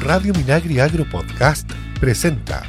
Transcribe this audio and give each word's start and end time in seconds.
Radio 0.00 0.32
Minagri 0.32 0.80
Agro 0.80 1.04
Podcast 1.04 1.70
presenta 2.00 2.62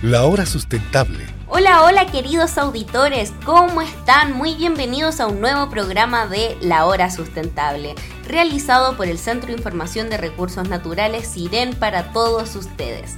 La 0.00 0.24
Hora 0.24 0.46
Sustentable. 0.46 1.26
Hola, 1.46 1.82
hola 1.82 2.06
queridos 2.06 2.56
auditores, 2.56 3.34
¿cómo 3.44 3.82
están? 3.82 4.32
Muy 4.32 4.54
bienvenidos 4.54 5.20
a 5.20 5.26
un 5.26 5.38
nuevo 5.38 5.68
programa 5.68 6.26
de 6.26 6.56
La 6.62 6.86
Hora 6.86 7.10
Sustentable, 7.10 7.94
realizado 8.26 8.96
por 8.96 9.06
el 9.06 9.18
Centro 9.18 9.48
de 9.48 9.58
Información 9.58 10.08
de 10.08 10.16
Recursos 10.16 10.66
Naturales 10.70 11.28
SIREN 11.28 11.74
para 11.74 12.10
todos 12.14 12.56
ustedes. 12.56 13.16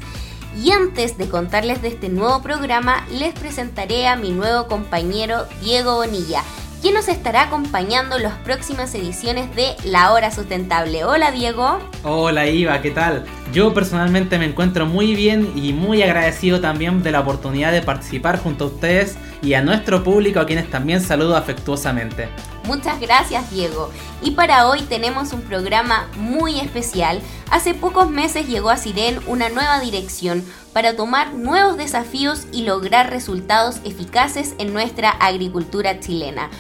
Y 0.61 0.73
antes 0.73 1.16
de 1.16 1.29
contarles 1.29 1.80
de 1.80 1.89
este 1.89 2.09
nuevo 2.09 2.43
programa, 2.43 3.07
les 3.12 3.34
presentaré 3.39 4.09
a 4.09 4.16
mi 4.16 4.32
nuevo 4.32 4.66
compañero 4.66 5.46
Diego 5.62 5.95
Bonilla, 5.95 6.43
quien 6.82 6.95
nos 6.95 7.07
estará 7.07 7.43
acompañando 7.43 8.16
en 8.16 8.25
las 8.25 8.39
próximas 8.39 8.93
ediciones 8.96 9.55
de 9.55 9.77
La 9.84 10.12
Hora 10.12 10.32
Sustentable. 10.32 11.05
Hola 11.05 11.30
Diego. 11.30 11.79
Hola 12.02 12.48
Iva, 12.48 12.82
¿qué 12.82 12.91
tal? 12.91 13.27
Yo 13.53 13.75
personalmente 13.75 14.39
me 14.39 14.45
encuentro 14.45 14.86
muy 14.86 15.17
bien 15.17 15.53
y 15.57 15.72
muy 15.72 16.03
agradecido 16.03 16.61
también 16.61 17.03
de 17.03 17.11
la 17.11 17.18
oportunidad 17.18 17.72
de 17.72 17.82
participar 17.82 18.39
junto 18.39 18.64
a 18.64 18.67
ustedes 18.68 19.17
y 19.43 19.54
a 19.54 19.63
nuestro 19.63 20.04
público 20.04 20.39
a 20.39 20.46
quienes 20.46 20.71
también 20.71 21.00
saludo 21.00 21.36
afectuosamente. 21.36 22.29
Muchas 22.64 23.00
gracias 23.00 23.50
Diego. 23.50 23.91
Y 24.22 24.32
para 24.32 24.68
hoy 24.68 24.82
tenemos 24.82 25.32
un 25.32 25.41
programa 25.43 26.07
muy 26.17 26.61
especial. 26.61 27.21
Hace 27.50 27.75
pocos 27.75 28.08
meses 28.08 28.46
llegó 28.46 28.71
a 28.71 28.77
Siren 28.77 29.18
una 29.27 29.49
nueva 29.49 29.80
dirección 29.80 30.44
para 30.72 30.94
tomar 30.94 31.35
nuevos 31.35 31.77
desafíos 31.77 32.47
y 32.53 32.62
lograr 32.62 33.11
resultados 33.11 33.80
eficaces 33.84 34.55
en 34.58 34.72
nuestra 34.72 35.11
agricultura 35.11 35.98
chilena. 35.98 36.50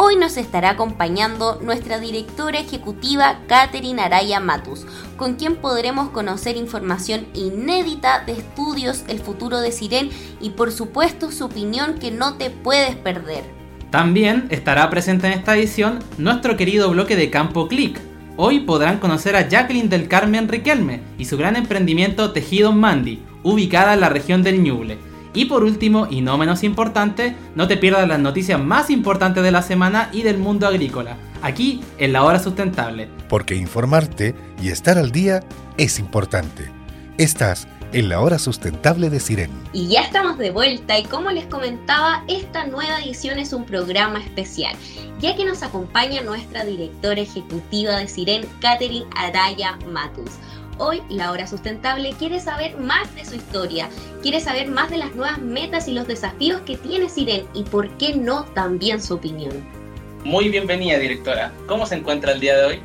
Hoy 0.00 0.14
nos 0.14 0.36
estará 0.36 0.70
acompañando 0.70 1.58
nuestra 1.60 1.98
directora 1.98 2.60
ejecutiva 2.60 3.40
Catherine 3.48 4.00
Araya 4.00 4.38
Matus, 4.38 4.86
con 5.18 5.34
quien 5.34 5.56
podremos 5.56 6.08
conocer 6.08 6.56
información 6.56 7.26
inédita 7.34 8.24
de 8.24 8.32
estudios 8.32 9.04
El 9.08 9.18
futuro 9.18 9.60
de 9.60 9.72
Siren 9.72 10.08
y 10.40 10.50
por 10.50 10.72
supuesto 10.72 11.30
su 11.30 11.44
opinión 11.44 11.98
que 11.98 12.10
no 12.10 12.38
te 12.38 12.48
puedes 12.48 12.96
perder. 12.96 13.44
También 13.90 14.46
estará 14.48 14.88
presente 14.88 15.26
en 15.26 15.34
esta 15.34 15.56
edición 15.56 15.98
nuestro 16.16 16.56
querido 16.56 16.88
bloque 16.90 17.16
de 17.16 17.28
Campo 17.28 17.68
Click. 17.68 18.00
Hoy 18.36 18.60
podrán 18.60 18.98
conocer 18.98 19.36
a 19.36 19.46
Jacqueline 19.46 19.90
del 19.90 20.08
Carmen 20.08 20.48
Riquelme 20.48 21.02
y 21.18 21.26
su 21.26 21.36
gran 21.36 21.56
emprendimiento 21.56 22.32
Tejido 22.32 22.72
Mandy, 22.72 23.22
ubicada 23.42 23.94
en 23.94 24.00
la 24.00 24.08
región 24.08 24.42
del 24.42 24.62
Ñuble 24.62 24.98
y 25.34 25.44
por 25.44 25.62
último, 25.62 26.08
y 26.10 26.20
no 26.20 26.38
menos 26.38 26.64
importante, 26.64 27.36
no 27.54 27.68
te 27.68 27.76
pierdas 27.76 28.08
las 28.08 28.18
noticias 28.18 28.60
más 28.60 28.90
importantes 28.90 29.44
de 29.44 29.52
la 29.52 29.62
semana 29.62 30.08
y 30.12 30.22
del 30.22 30.38
mundo 30.38 30.66
agrícola, 30.66 31.16
aquí 31.42 31.80
en 31.98 32.12
la 32.12 32.24
hora 32.24 32.38
sustentable. 32.38 33.08
Porque 33.28 33.54
informarte 33.54 34.34
y 34.62 34.68
estar 34.68 34.98
al 34.98 35.12
día 35.12 35.40
es 35.76 35.98
importante. 35.98 36.70
Estás 37.18 37.68
en 37.92 38.08
la 38.08 38.20
hora 38.20 38.38
sustentable 38.38 39.10
de 39.10 39.20
Siren. 39.20 39.50
Y 39.72 39.88
ya 39.88 40.02
estamos 40.02 40.38
de 40.38 40.50
vuelta 40.50 40.98
y 40.98 41.04
como 41.04 41.30
les 41.30 41.46
comentaba, 41.46 42.22
esta 42.28 42.66
nueva 42.66 43.00
edición 43.00 43.38
es 43.38 43.52
un 43.52 43.64
programa 43.64 44.20
especial, 44.20 44.76
ya 45.20 45.34
que 45.34 45.44
nos 45.44 45.62
acompaña 45.62 46.22
nuestra 46.22 46.64
directora 46.64 47.20
ejecutiva 47.20 47.96
de 47.96 48.08
Siren, 48.08 48.46
Catherine 48.60 49.06
Araya 49.16 49.78
Matus. 49.90 50.32
Hoy 50.80 51.02
La 51.08 51.32
Hora 51.32 51.46
Sustentable 51.46 52.12
quiere 52.12 52.38
saber 52.38 52.78
más 52.78 53.12
de 53.16 53.24
su 53.24 53.34
historia, 53.34 53.88
quiere 54.22 54.40
saber 54.40 54.68
más 54.68 54.90
de 54.90 54.98
las 54.98 55.14
nuevas 55.16 55.38
metas 55.38 55.88
y 55.88 55.92
los 55.92 56.06
desafíos 56.06 56.60
que 56.60 56.76
tiene 56.76 57.08
Siren 57.08 57.46
y 57.52 57.64
por 57.64 57.88
qué 57.96 58.14
no 58.14 58.44
también 58.44 59.02
su 59.02 59.14
opinión. 59.14 59.77
Muy 60.24 60.48
bienvenida, 60.48 60.98
directora. 60.98 61.52
¿Cómo 61.66 61.86
se 61.86 61.94
encuentra 61.94 62.32
el 62.32 62.40
día 62.40 62.56
de 62.56 62.64
hoy? 62.64 62.80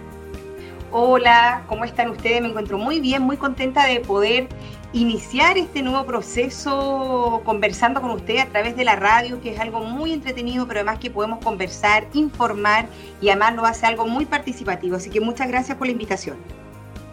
Hola, 0.91 1.63
¿cómo 1.67 1.83
están 1.83 2.09
ustedes? 2.11 2.41
Me 2.41 2.49
encuentro 2.49 2.77
muy 2.77 2.99
bien, 2.99 3.23
muy 3.23 3.37
contenta 3.37 3.87
de 3.87 3.99
poder 3.99 4.47
iniciar 4.93 5.57
este 5.57 5.81
nuevo 5.81 6.05
proceso 6.05 7.41
conversando 7.43 7.99
con 7.99 8.11
ustedes 8.11 8.43
a 8.43 8.45
través 8.45 8.75
de 8.75 8.85
la 8.85 8.95
radio, 8.95 9.41
que 9.41 9.49
es 9.51 9.59
algo 9.59 9.79
muy 9.79 10.13
entretenido, 10.13 10.67
pero 10.67 10.81
además 10.81 10.99
que 10.99 11.09
podemos 11.09 11.43
conversar, 11.43 12.05
informar 12.13 12.87
y 13.19 13.29
además 13.29 13.55
lo 13.55 13.65
hace 13.65 13.87
algo 13.87 14.05
muy 14.05 14.25
participativo. 14.25 14.95
Así 14.95 15.09
que 15.09 15.19
muchas 15.19 15.47
gracias 15.47 15.77
por 15.77 15.87
la 15.87 15.93
invitación. 15.93 16.37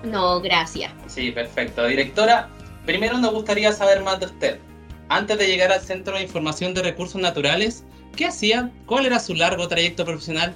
No, 0.04 0.40
gracias. 0.40 0.92
Sí, 1.06 1.30
perfecto. 1.30 1.86
Directora, 1.86 2.50
primero 2.84 3.16
nos 3.16 3.32
gustaría 3.32 3.72
saber 3.72 4.02
más 4.02 4.20
de 4.20 4.26
usted. 4.26 4.58
Antes 5.08 5.38
de 5.38 5.46
llegar 5.46 5.72
al 5.72 5.80
Centro 5.80 6.16
de 6.16 6.22
Información 6.22 6.74
de 6.74 6.82
Recursos 6.82 7.20
Naturales, 7.20 7.84
¿qué 8.16 8.26
hacía? 8.26 8.70
¿Cuál 8.86 9.06
era 9.06 9.18
su 9.18 9.34
largo 9.34 9.68
trayecto 9.68 10.04
profesional? 10.04 10.54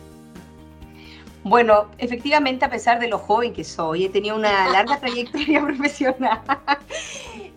Bueno, 1.44 1.90
efectivamente, 1.98 2.64
a 2.64 2.70
pesar 2.70 2.98
de 2.98 3.08
lo 3.08 3.18
joven 3.18 3.52
que 3.52 3.64
soy, 3.64 4.06
he 4.06 4.08
tenido 4.08 4.34
una 4.34 4.68
larga 4.70 4.98
trayectoria 5.00 5.62
profesional. 5.62 6.40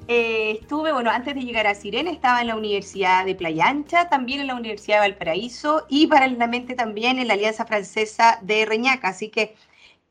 Eh, 0.10 0.60
estuve, 0.62 0.94
bueno, 0.94 1.10
antes 1.12 1.36
de 1.36 1.42
llegar 1.42 1.68
a 1.68 1.76
Sirena 1.76 2.10
estaba 2.10 2.40
en 2.40 2.48
la 2.48 2.56
Universidad 2.56 3.26
de 3.26 3.36
Playa 3.36 3.68
Ancha, 3.68 4.08
también 4.08 4.40
en 4.40 4.48
la 4.48 4.56
Universidad 4.56 5.02
de 5.02 5.10
Valparaíso 5.10 5.86
y 5.90 6.08
paralelamente 6.08 6.76
también 6.76 7.20
en 7.20 7.28
la 7.28 7.34
Alianza 7.34 7.66
Francesa 7.66 8.40
de 8.42 8.66
Reñaca. 8.66 9.10
Así 9.10 9.28
que 9.28 9.58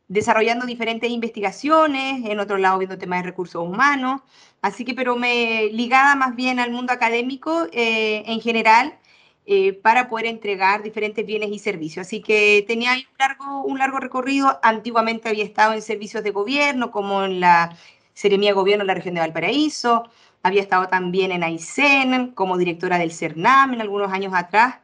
desarrollando 0.08 0.66
diferentes 0.66 1.10
investigaciones, 1.10 2.26
en 2.26 2.40
otro 2.40 2.58
lado 2.58 2.76
viendo 2.76 2.98
temas 2.98 3.22
de 3.22 3.30
recursos 3.30 3.62
humanos, 3.62 4.20
así 4.60 4.84
que 4.84 4.92
pero 4.92 5.16
me 5.16 5.70
ligada 5.72 6.14
más 6.14 6.36
bien 6.36 6.60
al 6.60 6.72
mundo 6.72 6.92
académico 6.92 7.66
eh, 7.72 8.22
en 8.26 8.42
general 8.42 8.98
eh, 9.46 9.72
para 9.72 10.08
poder 10.08 10.26
entregar 10.26 10.82
diferentes 10.82 11.24
bienes 11.24 11.50
y 11.50 11.58
servicios. 11.58 12.06
Así 12.06 12.20
que 12.20 12.64
tenía 12.66 12.92
un 12.94 13.18
largo, 13.18 13.62
un 13.62 13.78
largo 13.78 13.98
recorrido, 13.98 14.58
antiguamente 14.62 15.28
había 15.28 15.44
estado 15.44 15.72
en 15.72 15.82
servicios 15.82 16.24
de 16.24 16.30
gobierno, 16.30 16.90
como 16.90 17.24
en 17.24 17.40
la 17.40 17.76
Seremía 18.14 18.50
de 18.50 18.54
Gobierno 18.54 18.82
en 18.82 18.88
la 18.88 18.94
región 18.94 19.14
de 19.14 19.20
Valparaíso, 19.20 20.04
había 20.42 20.62
estado 20.62 20.88
también 20.88 21.32
en 21.32 21.42
Aysén 21.42 22.32
como 22.32 22.56
directora 22.56 22.98
del 22.98 23.12
CERNAM 23.12 23.74
en 23.74 23.80
algunos 23.80 24.12
años 24.12 24.32
atrás, 24.34 24.76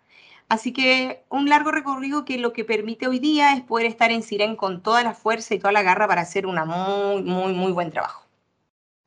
Así 0.52 0.74
que 0.74 1.24
un 1.30 1.48
largo 1.48 1.70
recorrido 1.70 2.26
que 2.26 2.36
lo 2.36 2.52
que 2.52 2.62
permite 2.62 3.06
hoy 3.06 3.20
día 3.20 3.54
es 3.54 3.62
poder 3.62 3.86
estar 3.86 4.10
en 4.10 4.22
Siren 4.22 4.54
con 4.54 4.82
toda 4.82 5.02
la 5.02 5.14
fuerza 5.14 5.54
y 5.54 5.58
toda 5.58 5.72
la 5.72 5.80
garra 5.80 6.06
para 6.06 6.20
hacer 6.20 6.46
un 6.46 6.56
muy, 6.56 7.22
muy, 7.22 7.54
muy 7.54 7.72
buen 7.72 7.90
trabajo. 7.90 8.26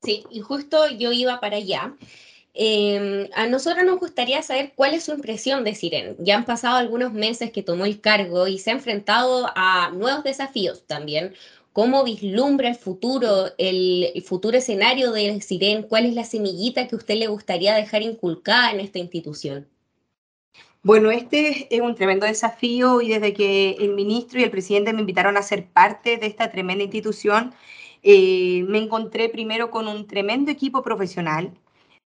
Sí, 0.02 0.24
y 0.32 0.40
justo 0.40 0.90
yo 0.90 1.12
iba 1.12 1.40
para 1.40 1.58
allá. 1.58 1.94
Em, 2.58 3.28
a 3.36 3.48
nosotros 3.48 3.84
nos 3.86 4.00
gustaría 4.00 4.42
saber 4.42 4.72
cuál 4.76 4.94
es 4.94 5.04
su 5.04 5.12
impresión 5.12 5.66
de 5.66 5.76
Siren. 5.76 6.16
Ya 6.20 6.38
han 6.38 6.46
pasado 6.46 6.78
algunos 6.78 7.12
meses 7.12 7.52
que 7.52 7.64
tomó 7.64 7.84
el 7.86 8.00
cargo 8.00 8.48
y 8.48 8.60
se 8.60 8.70
ha 8.72 8.74
enfrentado 8.74 9.52
a 9.56 9.92
nuevos 9.92 10.24
desafíos 10.24 10.86
también. 10.88 11.34
¿Cómo 11.74 12.06
vislumbra 12.06 12.70
el 12.70 12.76
futuro, 12.76 13.48
el, 13.58 14.24
futuro 14.26 14.58
escenario 14.58 15.12
de 15.12 15.42
Siren? 15.42 15.84
¿Cuál 15.84 16.06
es 16.06 16.14
la 16.16 16.24
semillita 16.24 16.88
que 16.88 16.96
usted 16.96 17.16
le 17.16 17.28
gustaría 17.28 17.76
dejar 17.76 18.02
inculcada 18.02 18.72
en 18.72 18.80
esta 18.80 19.00
institución? 19.00 19.68
Bueno, 20.82 21.12
este 21.12 21.68
es 21.76 21.82
un 21.82 21.96
tremendo 21.96 22.26
desafío 22.26 23.02
y 23.02 23.10
desde 23.10 23.34
que 23.34 23.72
el 23.80 23.90
ministro 23.96 24.40
y 24.40 24.44
el 24.44 24.52
presidente 24.52 24.94
me 24.94 25.02
invitaron 25.02 25.36
a 25.36 25.42
ser 25.42 25.68
parte 25.68 26.16
de 26.18 26.28
esta 26.28 26.52
tremenda 26.52 26.86
institución, 26.86 27.54
eh, 28.04 28.64
me 28.70 28.78
encontré 28.78 29.28
primero 29.28 29.72
con 29.72 29.90
un 29.90 30.08
tremendo 30.08 30.52
equipo 30.52 30.84
profesional, 30.84 31.52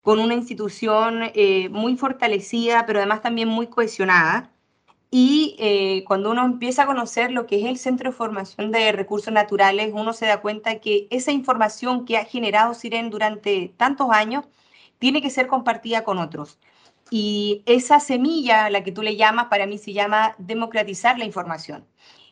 con 0.08 0.20
una 0.20 0.32
institución 0.32 1.24
eh, 1.34 1.68
muy 1.68 1.94
fortalecida, 1.98 2.86
pero 2.86 2.98
además 2.98 3.20
también 3.20 3.46
muy 3.46 3.66
cohesionada. 3.66 4.50
Y 5.10 5.54
eh, 5.58 6.02
cuando 6.06 6.30
uno 6.30 6.46
empieza 6.46 6.84
a 6.84 6.86
conocer 6.86 7.30
lo 7.30 7.46
que 7.46 7.60
es 7.60 7.66
el 7.66 7.76
Centro 7.76 8.10
de 8.10 8.16
Formación 8.16 8.72
de 8.72 8.90
Recursos 8.92 9.34
Naturales, 9.34 9.90
uno 9.92 10.14
se 10.14 10.24
da 10.24 10.40
cuenta 10.40 10.80
que 10.80 11.08
esa 11.10 11.30
información 11.30 12.06
que 12.06 12.16
ha 12.16 12.24
generado 12.24 12.72
Siren 12.72 13.10
durante 13.10 13.74
tantos 13.76 14.08
años 14.10 14.46
tiene 14.98 15.20
que 15.20 15.28
ser 15.28 15.46
compartida 15.46 16.04
con 16.04 16.16
otros. 16.16 16.58
Y 17.10 17.62
esa 17.66 18.00
semilla, 18.00 18.70
la 18.70 18.82
que 18.84 18.92
tú 18.92 19.02
le 19.02 19.14
llamas, 19.14 19.48
para 19.50 19.66
mí 19.66 19.76
se 19.76 19.92
llama 19.92 20.34
democratizar 20.38 21.18
la 21.18 21.26
información, 21.26 21.84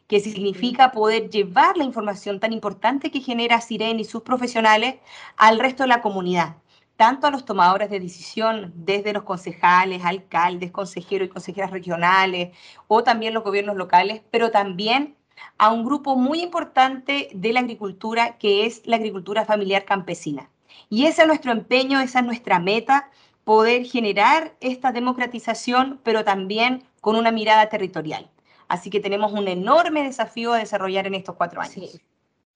que 0.06 0.20
significa 0.20 0.92
poder 0.92 1.28
llevar 1.28 1.76
la 1.76 1.84
información 1.84 2.40
tan 2.40 2.54
importante 2.54 3.10
que 3.10 3.20
genera 3.20 3.60
Siren 3.60 4.00
y 4.00 4.04
sus 4.04 4.22
profesionales 4.22 4.94
al 5.36 5.58
resto 5.58 5.82
de 5.82 5.88
la 5.90 6.00
comunidad, 6.00 6.56
tanto 6.96 7.26
a 7.26 7.30
los 7.30 7.44
tomadores 7.44 7.90
de 7.90 8.00
decisión, 8.00 8.72
desde 8.74 9.12
los 9.12 9.22
concejales, 9.22 10.04
alcaldes, 10.04 10.70
consejeros 10.70 11.26
y 11.26 11.30
consejeras 11.30 11.70
regionales, 11.70 12.56
o 12.88 13.04
también 13.04 13.34
los 13.34 13.44
gobiernos 13.44 13.76
locales, 13.76 14.22
pero 14.30 14.50
también 14.50 15.16
a 15.58 15.70
un 15.70 15.84
grupo 15.84 16.16
muy 16.16 16.40
importante 16.40 17.28
de 17.32 17.52
la 17.52 17.60
agricultura, 17.60 18.38
que 18.38 18.66
es 18.66 18.82
la 18.86 18.96
agricultura 18.96 19.44
familiar 19.44 19.84
campesina. 19.84 20.50
Y 20.88 21.06
ese 21.06 21.22
es 21.22 21.28
nuestro 21.28 21.52
empeño, 21.52 22.00
esa 22.00 22.20
es 22.20 22.24
nuestra 22.24 22.58
meta, 22.58 23.10
poder 23.44 23.84
generar 23.84 24.54
esta 24.60 24.92
democratización, 24.92 26.00
pero 26.02 26.24
también 26.24 26.84
con 27.00 27.16
una 27.16 27.30
mirada 27.30 27.68
territorial. 27.68 28.28
Así 28.68 28.90
que 28.90 29.00
tenemos 29.00 29.32
un 29.32 29.46
enorme 29.46 30.02
desafío 30.02 30.52
a 30.52 30.58
desarrollar 30.58 31.06
en 31.06 31.14
estos 31.14 31.36
cuatro 31.36 31.60
años. 31.60 32.00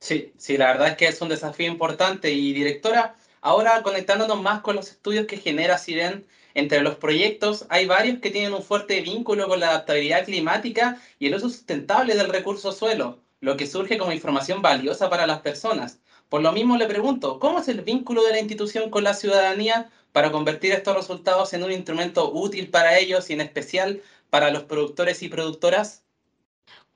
Sí, 0.01 0.33
sí, 0.37 0.57
la 0.57 0.69
verdad 0.69 0.89
es 0.89 0.97
que 0.97 1.07
es 1.07 1.21
un 1.21 1.29
desafío 1.29 1.69
importante. 1.69 2.33
Y 2.33 2.53
directora, 2.53 3.15
ahora 3.41 3.83
conectándonos 3.83 4.41
más 4.43 4.61
con 4.61 4.77
los 4.77 4.91
estudios 4.91 5.27
que 5.27 5.37
genera 5.37 5.79
Siren, 5.79 6.27
entre 6.55 6.81
los 6.83 6.97
proyectos 6.97 7.67
hay 7.69 7.87
varios 7.87 8.21
que 8.21 8.31
tienen 8.31 8.55
un 8.55 8.63
fuerte 8.63 9.01
vínculo 9.01 9.49
con 9.49 9.61
la 9.61 9.71
adaptabilidad 9.71 10.25
climática 10.25 11.01
y 11.19 11.27
el 11.27 11.35
uso 11.35 11.49
sustentable 11.49 12.15
del 12.15 12.29
recurso 12.29 12.73
suelo, 12.73 13.21
lo 13.41 13.57
que 13.57 13.67
surge 13.67 13.99
como 13.99 14.13
información 14.13 14.63
valiosa 14.63 15.09
para 15.11 15.27
las 15.27 15.41
personas. 15.41 16.01
Por 16.29 16.43
lo 16.43 16.53
mismo 16.53 16.77
le 16.77 16.87
pregunto, 16.87 17.39
¿cómo 17.39 17.61
es 17.61 17.69
el 17.69 17.83
vínculo 17.83 18.23
de 18.25 18.33
la 18.33 18.41
institución 18.41 18.91
con 18.91 19.05
la 19.05 19.15
ciudadanía 19.15 19.91
para 20.13 20.33
convertir 20.33 20.73
estos 20.73 20.97
resultados 20.97 21.53
en 21.55 21.63
un 21.65 21.73
instrumento 21.73 22.33
útil 22.33 22.71
para 22.71 22.99
ellos 22.99 23.31
y 23.31 23.35
en 23.35 23.41
especial 23.41 24.03
para 24.31 24.51
los 24.51 24.65
productores 24.65 25.23
y 25.23 25.29
productoras? 25.29 26.05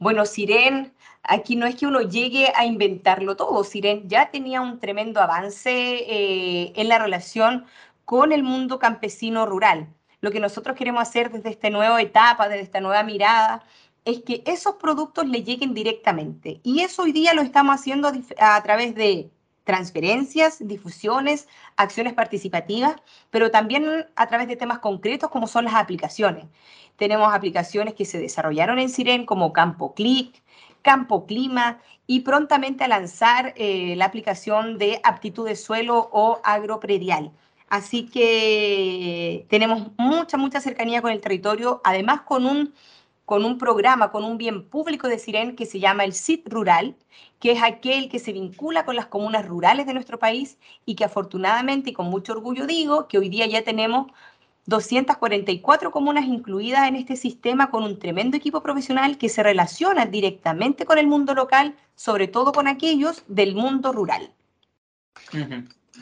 Bueno, 0.04 0.26
Siren, 0.26 0.92
aquí 1.22 1.56
no 1.56 1.64
es 1.64 1.76
que 1.76 1.86
uno 1.86 2.02
llegue 2.02 2.52
a 2.54 2.66
inventarlo 2.66 3.36
todo. 3.36 3.64
Siren 3.64 4.06
ya 4.06 4.30
tenía 4.30 4.60
un 4.60 4.78
tremendo 4.78 5.18
avance 5.18 5.70
eh, 5.70 6.74
en 6.76 6.88
la 6.90 6.98
relación 6.98 7.64
con 8.04 8.30
el 8.30 8.42
mundo 8.42 8.78
campesino 8.78 9.46
rural. 9.46 9.88
Lo 10.20 10.30
que 10.30 10.40
nosotros 10.40 10.76
queremos 10.76 11.00
hacer 11.00 11.30
desde 11.32 11.48
esta 11.48 11.70
nueva 11.70 12.02
etapa, 12.02 12.50
desde 12.50 12.64
esta 12.64 12.80
nueva 12.80 13.02
mirada, 13.02 13.62
es 14.04 14.22
que 14.22 14.42
esos 14.44 14.74
productos 14.74 15.26
le 15.26 15.42
lleguen 15.42 15.72
directamente. 15.72 16.60
Y 16.62 16.80
eso 16.80 17.04
hoy 17.04 17.12
día 17.12 17.32
lo 17.32 17.40
estamos 17.40 17.74
haciendo 17.74 18.08
a, 18.38 18.56
a 18.56 18.62
través 18.62 18.94
de 18.94 19.30
transferencias, 19.64 20.58
difusiones, 20.60 21.48
acciones 21.76 22.12
participativas, 22.12 22.96
pero 23.30 23.50
también 23.50 24.06
a 24.14 24.26
través 24.28 24.46
de 24.46 24.56
temas 24.56 24.78
concretos 24.78 25.30
como 25.30 25.46
son 25.46 25.64
las 25.64 25.74
aplicaciones. 25.74 26.46
Tenemos 26.96 27.32
aplicaciones 27.34 27.94
que 27.94 28.04
se 28.04 28.18
desarrollaron 28.18 28.78
en 28.78 28.88
Siren 28.88 29.26
como 29.26 29.52
Campo 29.52 29.94
Click, 29.94 30.42
Campo 30.82 31.26
Clima 31.26 31.80
y 32.06 32.20
prontamente 32.20 32.84
a 32.84 32.88
lanzar 32.88 33.54
eh, 33.56 33.96
la 33.96 34.04
aplicación 34.04 34.78
de 34.78 35.00
aptitud 35.02 35.46
de 35.46 35.56
suelo 35.56 36.10
o 36.12 36.40
agropredial. 36.44 37.32
Así 37.68 38.06
que 38.06 39.46
tenemos 39.48 39.90
mucha, 39.96 40.36
mucha 40.36 40.60
cercanía 40.60 41.02
con 41.02 41.10
el 41.10 41.20
territorio, 41.20 41.80
además 41.82 42.20
con 42.20 42.44
un 42.46 42.74
con 43.24 43.44
un 43.44 43.58
programa, 43.58 44.10
con 44.10 44.24
un 44.24 44.38
bien 44.38 44.68
público 44.68 45.08
de 45.08 45.18
Siren 45.18 45.56
que 45.56 45.66
se 45.66 45.80
llama 45.80 46.04
el 46.04 46.12
CIT 46.12 46.48
Rural, 46.48 46.96
que 47.40 47.52
es 47.52 47.62
aquel 47.62 48.08
que 48.08 48.18
se 48.18 48.32
vincula 48.32 48.84
con 48.84 48.96
las 48.96 49.06
comunas 49.06 49.46
rurales 49.46 49.86
de 49.86 49.94
nuestro 49.94 50.18
país 50.18 50.58
y 50.84 50.94
que 50.94 51.04
afortunadamente 51.04 51.90
y 51.90 51.92
con 51.92 52.06
mucho 52.06 52.32
orgullo 52.32 52.66
digo 52.66 53.08
que 53.08 53.18
hoy 53.18 53.28
día 53.28 53.46
ya 53.46 53.62
tenemos 53.62 54.12
244 54.66 55.90
comunas 55.90 56.24
incluidas 56.24 56.88
en 56.88 56.96
este 56.96 57.16
sistema 57.16 57.70
con 57.70 57.84
un 57.84 57.98
tremendo 57.98 58.36
equipo 58.36 58.62
profesional 58.62 59.18
que 59.18 59.28
se 59.28 59.42
relaciona 59.42 60.06
directamente 60.06 60.86
con 60.86 60.98
el 60.98 61.06
mundo 61.06 61.34
local, 61.34 61.74
sobre 61.94 62.28
todo 62.28 62.52
con 62.52 62.66
aquellos 62.66 63.24
del 63.28 63.54
mundo 63.54 63.92
rural. 63.92 64.32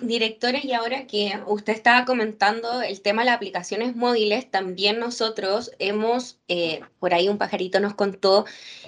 Directora, 0.01 0.59
y 0.63 0.73
ahora 0.73 1.07
que 1.07 1.39
usted 1.47 1.75
estaba 1.75 2.05
comentando 2.05 2.83
el 2.83 3.03
tema 3.03 3.23
de 3.23 3.27
las 3.27 3.37
aplicaciones 3.37 3.95
móviles, 3.95 4.51
también 4.51 4.99
nosotros 4.99 5.71
hemos, 5.79 6.39
eh, 6.49 6.81
por 6.99 7.13
ahí 7.13 7.29
un 7.29 7.39
pajarito 7.39 7.79
nos 7.79 7.95
contó, 7.95 8.47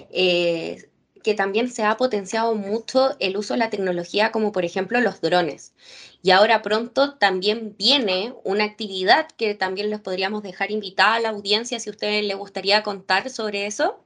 eh, 0.09 0.89
que 1.23 1.33
también 1.33 1.69
se 1.69 1.83
ha 1.83 1.97
potenciado 1.97 2.55
mucho 2.55 3.15
el 3.19 3.37
uso 3.37 3.53
de 3.53 3.59
la 3.59 3.69
tecnología, 3.69 4.31
como 4.31 4.51
por 4.51 4.65
ejemplo 4.65 4.99
los 4.99 5.21
drones. 5.21 5.73
Y 6.21 6.31
ahora 6.31 6.61
pronto 6.61 7.15
también 7.15 7.75
viene 7.77 8.33
una 8.43 8.63
actividad 8.63 9.27
que 9.37 9.53
también 9.53 9.89
les 9.89 9.99
podríamos 9.99 10.43
dejar 10.43 10.71
invitada 10.71 11.15
a 11.15 11.19
la 11.19 11.29
audiencia 11.29 11.79
si 11.79 11.89
a 11.89 11.93
usted 11.93 12.23
le 12.23 12.33
gustaría 12.33 12.83
contar 12.83 13.29
sobre 13.29 13.67
eso. 13.67 13.99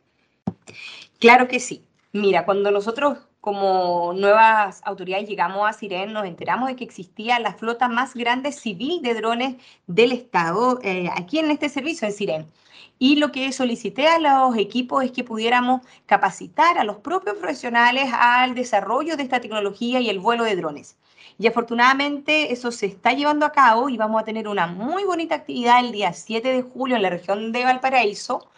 Claro 1.20 1.48
que 1.48 1.60
sí. 1.60 1.84
Mira, 2.12 2.46
cuando 2.46 2.72
nosotros 2.72 3.20
como 3.42 4.14
nuevas 4.14 4.82
autoridades 4.84 5.30
llegamos 5.30 5.68
a 5.68 5.74
Siren, 5.74 6.12
nos 6.12 6.26
enteramos 6.26 6.68
de 6.68 6.76
que 6.76 6.84
existía 6.84 7.40
la 7.40 7.54
flota 7.54 7.88
más 7.88 8.14
grande 8.14 8.52
civil 8.52 9.02
de 9.02 9.14
drones 9.14 9.56
del 9.88 10.12
Estado 10.12 10.80
eh, 10.84 11.10
aquí 11.16 11.40
en 11.40 11.52
este 11.52 11.70
servicio, 11.70 12.08
en 12.08 12.14
Siren. 12.14 12.52
Y 12.98 13.16
lo 13.16 13.32
que 13.32 13.52
solicité 13.54 14.08
a 14.08 14.20
los 14.20 14.58
equipos 14.58 15.06
es 15.06 15.12
que 15.12 15.24
pudiéramos 15.24 15.82
capacitar 16.06 16.78
a 16.78 16.84
los 16.84 16.98
propios 16.98 17.38
profesionales 17.38 18.10
al 18.14 18.56
desarrollo 18.56 19.16
de 19.16 19.24
esta 19.24 19.40
tecnología 19.40 20.02
y 20.02 20.10
el 20.10 20.20
vuelo 20.20 20.44
de 20.44 20.58
drones. 20.58 20.98
Y 21.38 21.48
afortunadamente 21.48 22.52
eso 22.52 22.72
se 22.72 22.88
está 22.88 23.14
llevando 23.14 23.46
a 23.46 23.54
cabo 23.54 23.88
y 23.88 23.96
vamos 23.96 24.22
a 24.22 24.26
tener 24.26 24.50
una 24.50 24.68
muy 24.68 25.06
bonita 25.06 25.36
actividad 25.36 25.80
el 25.80 25.94
día 25.94 26.12
7 26.12 26.52
de 26.52 26.62
julio 26.62 26.98
en 26.98 27.04
la 27.04 27.10
región 27.10 27.54
de 27.54 27.64
Valparaíso 27.64 28.50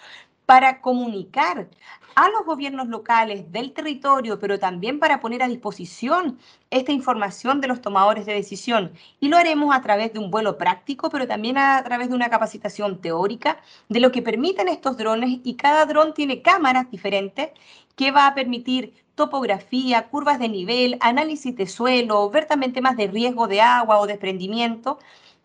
para 0.47 0.81
comunicar 0.81 1.69
a 2.15 2.29
los 2.29 2.45
gobiernos 2.45 2.87
locales 2.87 3.51
del 3.51 3.73
territorio, 3.73 4.39
pero 4.39 4.59
también 4.59 4.99
para 4.99 5.19
poner 5.19 5.43
a 5.43 5.47
disposición 5.47 6.39
esta 6.69 6.91
información 6.91 7.61
de 7.61 7.67
los 7.67 7.81
tomadores 7.81 8.25
de 8.25 8.33
decisión. 8.33 8.91
Y 9.19 9.29
lo 9.29 9.37
haremos 9.37 9.75
a 9.75 9.81
través 9.81 10.13
de 10.13 10.19
un 10.19 10.31
vuelo 10.31 10.57
práctico, 10.57 11.09
pero 11.09 11.27
también 11.27 11.57
a 11.57 11.83
través 11.83 12.09
de 12.09 12.15
una 12.15 12.29
capacitación 12.29 13.01
teórica 13.01 13.59
de 13.89 13.99
lo 13.99 14.11
que 14.11 14.21
permiten 14.21 14.67
estos 14.67 14.97
drones 14.97 15.39
y 15.43 15.55
cada 15.55 15.85
dron 15.85 16.13
tiene 16.13 16.41
cámaras 16.41 16.89
diferentes 16.89 17.49
que 17.95 18.11
va 18.11 18.27
a 18.27 18.35
permitir 18.35 18.93
topografía, 19.15 20.07
curvas 20.07 20.39
de 20.39 20.49
nivel, 20.49 20.97
análisis 21.01 21.55
de 21.55 21.67
suelo, 21.67 22.29
ver 22.29 22.45
también 22.45 22.73
temas 22.73 22.97
de 22.97 23.07
riesgo 23.07 23.47
de 23.47 23.61
agua 23.61 23.99
o 23.99 24.07
desprendimiento 24.07 24.99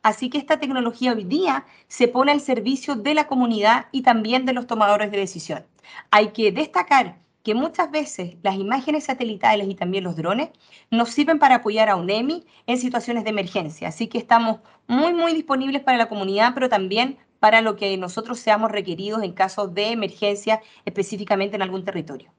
Así 0.06 0.30
que 0.30 0.38
esta 0.38 0.60
tecnología 0.60 1.12
hoy 1.14 1.24
día 1.24 1.66
se 1.88 2.06
pone 2.06 2.30
al 2.30 2.40
servicio 2.40 2.94
de 2.94 3.12
la 3.12 3.26
comunidad 3.26 3.86
y 3.90 4.02
también 4.02 4.46
de 4.46 4.52
los 4.52 4.68
tomadores 4.68 5.10
de 5.10 5.18
decisión. 5.18 5.64
Hay 6.10 6.28
que 6.28 6.52
destacar 6.52 7.18
que 7.42 7.54
muchas 7.54 7.90
veces 7.92 8.36
las 8.42 8.56
imágenes 8.56 9.04
satelitales 9.04 9.68
y 9.68 9.76
también 9.76 10.02
los 10.02 10.16
drones 10.16 10.50
nos 10.90 11.10
sirven 11.10 11.38
para 11.38 11.56
apoyar 11.56 11.88
a 11.88 11.94
UNEMI 11.94 12.44
en 12.66 12.78
situaciones 12.78 13.22
de 13.22 13.30
emergencia. 13.30 13.88
Así 13.88 14.08
que 14.08 14.18
estamos 14.18 14.58
muy, 14.88 15.14
muy 15.14 15.32
disponibles 15.32 15.82
para 15.82 15.96
la 15.96 16.08
comunidad, 16.08 16.54
pero 16.54 16.68
también 16.68 17.18
para 17.38 17.60
lo 17.60 17.76
que 17.76 17.96
nosotros 17.98 18.40
seamos 18.40 18.72
requeridos 18.72 19.22
en 19.22 19.32
caso 19.32 19.68
de 19.68 19.92
emergencia, 19.92 20.60
específicamente 20.84 21.54
en 21.54 21.62
algún 21.62 21.84
territorio. 21.84 22.32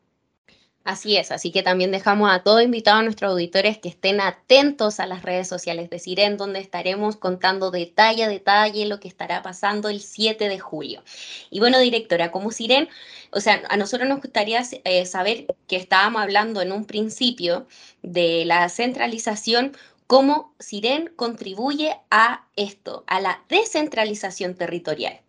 Así 0.87 1.17
es, 1.17 1.31
así 1.31 1.51
que 1.51 1.63
también 1.63 1.91
dejamos 1.91 2.31
a 2.31 2.43
todos 2.43 2.63
invitados 2.63 3.01
a 3.01 3.03
nuestros 3.03 3.31
auditores 3.31 3.77
que 3.77 3.89
estén 3.89 4.21
atentos 4.21 5.01
a 5.01 5.05
las 5.05 5.21
redes 5.21 5.45
sociales 5.45 5.89
de 5.89 5.99
Siren, 5.99 6.37
donde 6.37 6.61
estaremos 6.61 7.17
contando 7.17 7.71
detalle 7.71 8.23
a 8.23 8.29
detalle 8.29 8.85
lo 8.85 9.01
que 9.01 9.09
estará 9.09 9.41
pasando 9.41 9.89
el 9.89 9.99
7 9.99 10.47
de 10.47 10.59
julio. 10.59 11.03
Y 11.49 11.59
bueno, 11.59 11.77
directora, 11.79 12.31
como 12.31 12.51
Siren, 12.51 12.87
o 13.31 13.41
sea, 13.41 13.63
a 13.67 13.75
nosotros 13.75 14.07
nos 14.07 14.21
gustaría 14.21 14.63
eh, 14.85 15.05
saber 15.05 15.47
que 15.67 15.75
estábamos 15.75 16.21
hablando 16.21 16.61
en 16.61 16.71
un 16.71 16.85
principio 16.85 17.67
de 18.01 18.45
la 18.45 18.69
centralización, 18.69 19.75
cómo 20.07 20.55
Siren 20.57 21.11
contribuye 21.17 21.97
a 22.11 22.47
esto, 22.55 23.03
a 23.07 23.19
la 23.19 23.43
descentralización 23.49 24.55
territorial. 24.55 25.19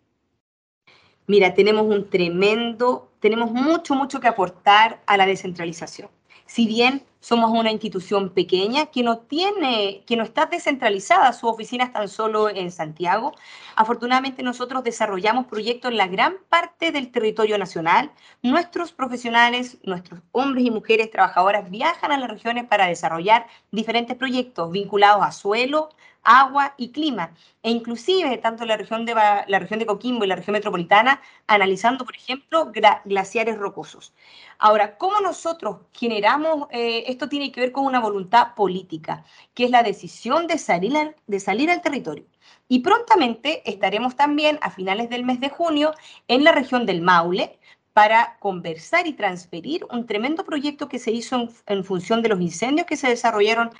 Mira, 1.29 1.53
tenemos 1.53 1.85
un 1.85 2.09
tremendo, 2.09 3.07
tenemos 3.19 3.51
mucho, 3.51 3.93
mucho 3.93 4.19
que 4.19 4.27
aportar 4.27 4.99
a 5.05 5.15
la 5.15 5.27
descentralización. 5.27 6.09
Si 6.47 6.65
bien 6.65 7.03
somos 7.19 7.51
una 7.51 7.71
institución 7.71 8.29
pequeña 8.29 8.87
que 8.87 9.03
no 9.03 9.19
tiene, 9.19 10.03
que 10.05 10.15
no 10.15 10.23
está 10.23 10.45
descentralizada, 10.45 11.33
su 11.33 11.47
oficina 11.47 11.83
está 11.83 12.07
solo 12.07 12.49
en 12.49 12.71
Santiago. 12.71 13.33
Afortunadamente 13.75 14.41
nosotros 14.41 14.83
desarrollamos 14.83 15.45
proyectos 15.47 15.91
en 15.91 15.97
la 15.97 16.07
gran 16.07 16.37
parte 16.49 16.91
del 16.91 17.11
territorio 17.11 17.57
nacional. 17.57 18.11
Nuestros 18.41 18.93
profesionales, 18.93 19.77
nuestros 19.83 20.21
hombres 20.31 20.65
y 20.65 20.71
mujeres 20.71 21.11
trabajadoras 21.11 21.69
viajan 21.69 22.11
a 22.11 22.17
las 22.17 22.29
regiones 22.29 22.65
para 22.65 22.87
desarrollar 22.87 23.47
diferentes 23.71 24.15
proyectos 24.15 24.71
vinculados 24.71 25.23
a 25.25 25.31
suelo, 25.31 25.89
agua 26.23 26.73
y 26.77 26.91
clima, 26.91 27.31
e 27.63 27.71
inclusive 27.71 28.37
tanto 28.37 28.65
la 28.65 28.77
región 28.77 29.05
de, 29.05 29.13
la 29.13 29.59
región 29.59 29.79
de 29.79 29.85
Coquimbo 29.85 30.23
y 30.25 30.27
la 30.27 30.35
región 30.35 30.53
metropolitana, 30.53 31.21
analizando, 31.47 32.05
por 32.05 32.15
ejemplo, 32.15 32.71
glaciares 33.05 33.57
rocosos. 33.57 34.13
Ahora, 34.57 34.97
¿cómo 34.97 35.21
nosotros 35.21 35.77
generamos, 35.93 36.67
eh, 36.71 37.05
esto 37.09 37.29
tiene 37.29 37.51
que 37.51 37.61
ver 37.61 37.71
con 37.71 37.85
una 37.85 37.99
voluntad 37.99 38.55
política, 38.55 39.23
que 39.53 39.65
es 39.65 39.71
la 39.71 39.83
decisión 39.83 40.47
de 40.47 40.57
salir, 40.57 41.15
de 41.27 41.39
salir 41.39 41.69
al 41.69 41.81
territorio? 41.81 42.25
Y 42.67 42.79
prontamente 42.79 43.69
estaremos 43.69 44.15
también 44.15 44.59
a 44.61 44.71
finales 44.71 45.09
del 45.09 45.25
mes 45.25 45.39
de 45.39 45.49
junio 45.49 45.93
en 46.27 46.43
la 46.43 46.51
región 46.51 46.85
del 46.85 47.01
Maule, 47.01 47.59
para 47.93 48.37
conversar 48.39 49.07
y 49.07 49.13
transferir 49.13 49.85
un 49.91 50.05
tremendo 50.05 50.45
proyecto 50.45 50.87
que 50.87 50.99
se 50.99 51.11
hizo 51.11 51.49
en, 51.65 51.83
función 51.83 52.21
de 52.21 52.29
los 52.29 52.39
incendios 52.39 52.87
que 52.87 52.95
se 52.95 53.09
desarrollaron 53.09 53.71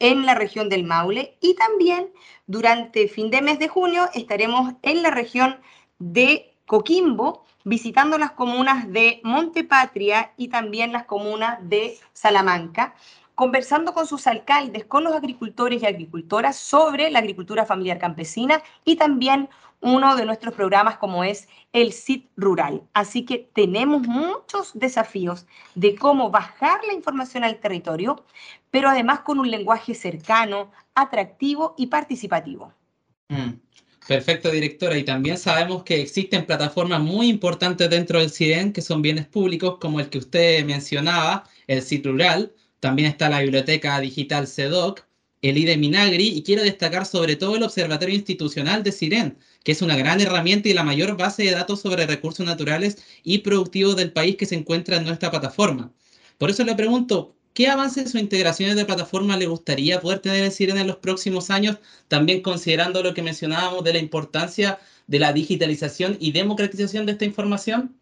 en 0.00 0.26
la 0.26 0.34
región 0.34 0.68
del 0.68 0.82
Maule 0.82 1.36
y 1.40 1.54
también 1.54 2.10
durante 2.48 3.06
fin 3.06 3.30
de 3.30 3.40
mes 3.40 3.60
de 3.60 3.68
junio 3.68 4.08
estaremos 4.14 4.74
en 4.82 5.02
la 5.02 5.10
región 5.10 5.60
de 6.00 6.47
Coquimbo 6.68 7.44
visitando 7.64 8.18
las 8.18 8.32
comunas 8.32 8.92
de 8.92 9.20
Montepatria 9.24 10.32
y 10.36 10.48
también 10.48 10.92
las 10.92 11.06
comunas 11.06 11.58
de 11.62 11.98
Salamanca, 12.12 12.94
conversando 13.34 13.94
con 13.94 14.06
sus 14.06 14.26
alcaldes, 14.26 14.84
con 14.84 15.02
los 15.02 15.14
agricultores 15.14 15.82
y 15.82 15.86
agricultoras 15.86 16.56
sobre 16.56 17.10
la 17.10 17.20
agricultura 17.20 17.64
familiar 17.64 17.98
campesina 17.98 18.62
y 18.84 18.96
también 18.96 19.48
uno 19.80 20.14
de 20.14 20.26
nuestros 20.26 20.52
programas 20.52 20.98
como 20.98 21.24
es 21.24 21.48
el 21.72 21.94
CIT 21.94 22.28
Rural. 22.36 22.82
Así 22.92 23.24
que 23.24 23.48
tenemos 23.54 24.02
muchos 24.02 24.78
desafíos 24.78 25.46
de 25.74 25.94
cómo 25.94 26.30
bajar 26.30 26.80
la 26.86 26.92
información 26.92 27.44
al 27.44 27.60
territorio, 27.60 28.24
pero 28.70 28.90
además 28.90 29.20
con 29.20 29.38
un 29.38 29.50
lenguaje 29.50 29.94
cercano, 29.94 30.70
atractivo 30.94 31.74
y 31.78 31.86
participativo. 31.86 32.74
Mm, 33.30 33.52
perfecto, 34.08 34.50
directora. 34.50 34.98
Y 34.98 35.04
también 35.04 35.38
sabemos 35.38 35.84
que 35.84 36.00
existen 36.00 36.46
plataformas 36.46 37.00
muy 37.00 37.28
importantes 37.28 37.90
dentro 37.90 38.18
del 38.20 38.30
CIDEN 38.30 38.72
que 38.72 38.82
son 38.82 39.02
bienes 39.02 39.26
públicos, 39.26 39.78
como 39.80 40.00
el 40.00 40.08
que 40.08 40.18
usted 40.18 40.64
mencionaba, 40.64 41.44
el 41.66 41.82
CIT 41.82 42.06
Rural, 42.06 42.52
También 42.80 43.08
está 43.08 43.28
la 43.28 43.40
biblioteca 43.42 44.00
digital 44.00 44.46
CEDOC, 44.46 45.04
el 45.42 45.58
IDE 45.58 45.76
Minagri 45.76 46.28
y 46.28 46.42
quiero 46.42 46.62
destacar 46.62 47.06
sobre 47.06 47.36
todo 47.36 47.56
el 47.56 47.62
Observatorio 47.64 48.14
Institucional 48.14 48.82
de 48.82 48.92
Siren, 48.92 49.38
que 49.64 49.72
es 49.72 49.82
una 49.82 49.96
gran 49.96 50.20
herramienta 50.20 50.68
y 50.68 50.74
la 50.74 50.84
mayor 50.84 51.16
base 51.16 51.44
de 51.44 51.50
datos 51.52 51.80
sobre 51.80 52.06
recursos 52.06 52.46
naturales 52.46 52.98
y 53.22 53.38
productivos 53.38 53.96
del 53.96 54.12
país 54.12 54.36
que 54.36 54.46
se 54.46 54.54
encuentra 54.56 54.96
en 54.96 55.04
nuestra 55.04 55.30
plataforma. 55.30 55.92
Por 56.38 56.50
eso 56.50 56.64
le 56.64 56.74
pregunto, 56.76 57.36
¿qué 57.58 57.66
avances 57.66 58.14
o 58.14 58.18
integraciones 58.18 58.76
de 58.76 58.84
plataforma 58.84 59.36
le 59.36 59.48
gustaría 59.48 60.00
poder 60.00 60.20
tener 60.20 60.44
en 60.44 60.52
Siren 60.52 60.78
en 60.78 60.86
los 60.86 60.98
próximos 60.98 61.50
años, 61.50 61.78
también 62.06 62.40
considerando 62.40 63.02
lo 63.02 63.14
que 63.14 63.22
mencionábamos 63.22 63.82
de 63.82 63.94
la 63.94 63.98
importancia 63.98 64.78
de 65.08 65.18
la 65.18 65.32
digitalización 65.32 66.16
y 66.20 66.30
democratización 66.30 67.04
de 67.04 67.12
esta 67.12 67.24
información? 67.24 67.97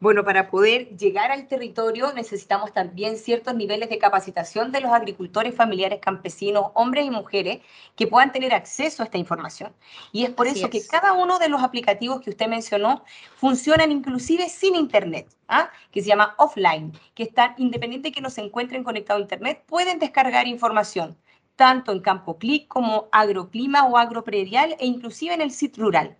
Bueno, 0.00 0.24
para 0.24 0.48
poder 0.48 0.96
llegar 0.96 1.32
al 1.32 1.48
territorio 1.48 2.12
necesitamos 2.12 2.72
también 2.72 3.16
ciertos 3.16 3.56
niveles 3.56 3.88
de 3.88 3.98
capacitación 3.98 4.70
de 4.70 4.80
los 4.80 4.92
agricultores 4.92 5.56
familiares 5.56 5.98
campesinos, 6.00 6.66
hombres 6.74 7.04
y 7.06 7.10
mujeres, 7.10 7.62
que 7.96 8.06
puedan 8.06 8.30
tener 8.30 8.54
acceso 8.54 9.02
a 9.02 9.06
esta 9.06 9.18
información. 9.18 9.72
Y 10.12 10.22
es 10.22 10.30
por 10.30 10.46
eso 10.46 10.70
que 10.70 10.86
cada 10.86 11.14
uno 11.14 11.40
de 11.40 11.48
los 11.48 11.64
aplicativos 11.64 12.20
que 12.20 12.30
usted 12.30 12.46
mencionó 12.46 13.02
funcionan 13.34 13.90
inclusive 13.90 14.48
sin 14.48 14.76
Internet, 14.76 15.34
¿ah? 15.48 15.68
que 15.90 16.00
se 16.00 16.08
llama 16.08 16.36
offline, 16.38 16.92
que 17.16 17.24
están, 17.24 17.54
independiente 17.58 18.10
de 18.10 18.12
que 18.12 18.20
no 18.20 18.30
se 18.30 18.42
encuentren 18.42 18.84
conectados 18.84 19.18
a 19.18 19.22
Internet, 19.22 19.64
pueden 19.66 19.98
descargar 19.98 20.46
información, 20.46 21.18
tanto 21.56 21.90
en 21.90 22.02
campo 22.02 22.38
clic 22.38 22.68
como 22.68 23.08
agroclima 23.10 23.84
o 23.88 23.98
agropredial 23.98 24.76
e 24.78 24.86
inclusive 24.86 25.34
en 25.34 25.40
el 25.40 25.50
sitio 25.50 25.82
rural. 25.82 26.16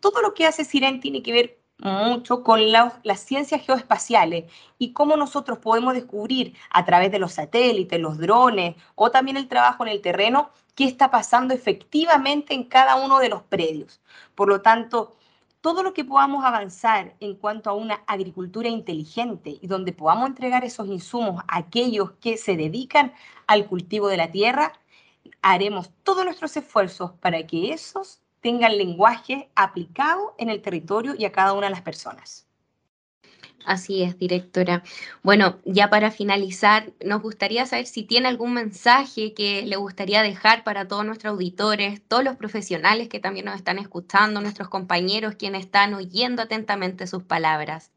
Todo 0.00 0.22
lo 0.22 0.32
que 0.32 0.46
hace 0.46 0.64
Siren 0.64 1.00
tiene 1.00 1.22
que 1.22 1.32
ver 1.32 1.57
mucho 1.78 2.42
con 2.42 2.72
las 2.72 3.20
ciencias 3.20 3.62
geoespaciales 3.64 4.50
y 4.78 4.92
cómo 4.92 5.16
nosotros 5.16 5.58
podemos 5.58 5.94
descubrir 5.94 6.54
a 6.70 6.84
través 6.84 7.12
de 7.12 7.18
los 7.18 7.32
satélites, 7.32 8.00
los 8.00 8.18
drones 8.18 8.76
o 8.94 9.10
también 9.10 9.36
el 9.36 9.48
trabajo 9.48 9.84
en 9.84 9.92
el 9.92 10.00
terreno 10.00 10.50
qué 10.74 10.84
está 10.84 11.10
pasando 11.10 11.54
efectivamente 11.54 12.54
en 12.54 12.64
cada 12.64 12.96
uno 12.96 13.18
de 13.18 13.28
los 13.28 13.42
predios. 13.42 14.00
Por 14.34 14.48
lo 14.48 14.60
tanto, 14.62 15.16
todo 15.60 15.82
lo 15.82 15.92
que 15.92 16.04
podamos 16.04 16.44
avanzar 16.44 17.16
en 17.20 17.34
cuanto 17.34 17.70
a 17.70 17.74
una 17.74 18.02
agricultura 18.06 18.68
inteligente 18.68 19.58
y 19.60 19.66
donde 19.66 19.92
podamos 19.92 20.28
entregar 20.28 20.64
esos 20.64 20.86
insumos 20.88 21.42
a 21.48 21.58
aquellos 21.58 22.12
que 22.20 22.36
se 22.36 22.56
dedican 22.56 23.12
al 23.46 23.66
cultivo 23.66 24.08
de 24.08 24.16
la 24.18 24.30
tierra, 24.30 24.72
haremos 25.42 25.90
todos 26.04 26.24
nuestros 26.24 26.56
esfuerzos 26.56 27.12
para 27.20 27.46
que 27.46 27.72
esos 27.72 28.20
tenga 28.40 28.68
el 28.68 28.78
lenguaje 28.78 29.50
aplicado 29.54 30.34
en 30.38 30.50
el 30.50 30.62
territorio 30.62 31.14
y 31.16 31.24
a 31.24 31.32
cada 31.32 31.52
una 31.52 31.66
de 31.66 31.72
las 31.72 31.82
personas. 31.82 32.48
Así 33.64 34.02
es, 34.02 34.18
directora. 34.18 34.82
Bueno, 35.22 35.58
ya 35.64 35.90
para 35.90 36.10
finalizar, 36.10 36.92
nos 37.04 37.20
gustaría 37.20 37.66
saber 37.66 37.86
si 37.86 38.02
tiene 38.02 38.28
algún 38.28 38.54
mensaje 38.54 39.34
que 39.34 39.62
le 39.66 39.76
gustaría 39.76 40.22
dejar 40.22 40.64
para 40.64 40.88
todos 40.88 41.04
nuestros 41.04 41.32
auditores, 41.34 42.00
todos 42.08 42.24
los 42.24 42.36
profesionales 42.36 43.08
que 43.08 43.20
también 43.20 43.44
nos 43.46 43.56
están 43.56 43.78
escuchando, 43.78 44.40
nuestros 44.40 44.68
compañeros 44.68 45.34
quienes 45.34 45.64
están 45.66 45.92
oyendo 45.92 46.42
atentamente 46.42 47.06
sus 47.06 47.24
palabras. 47.24 47.90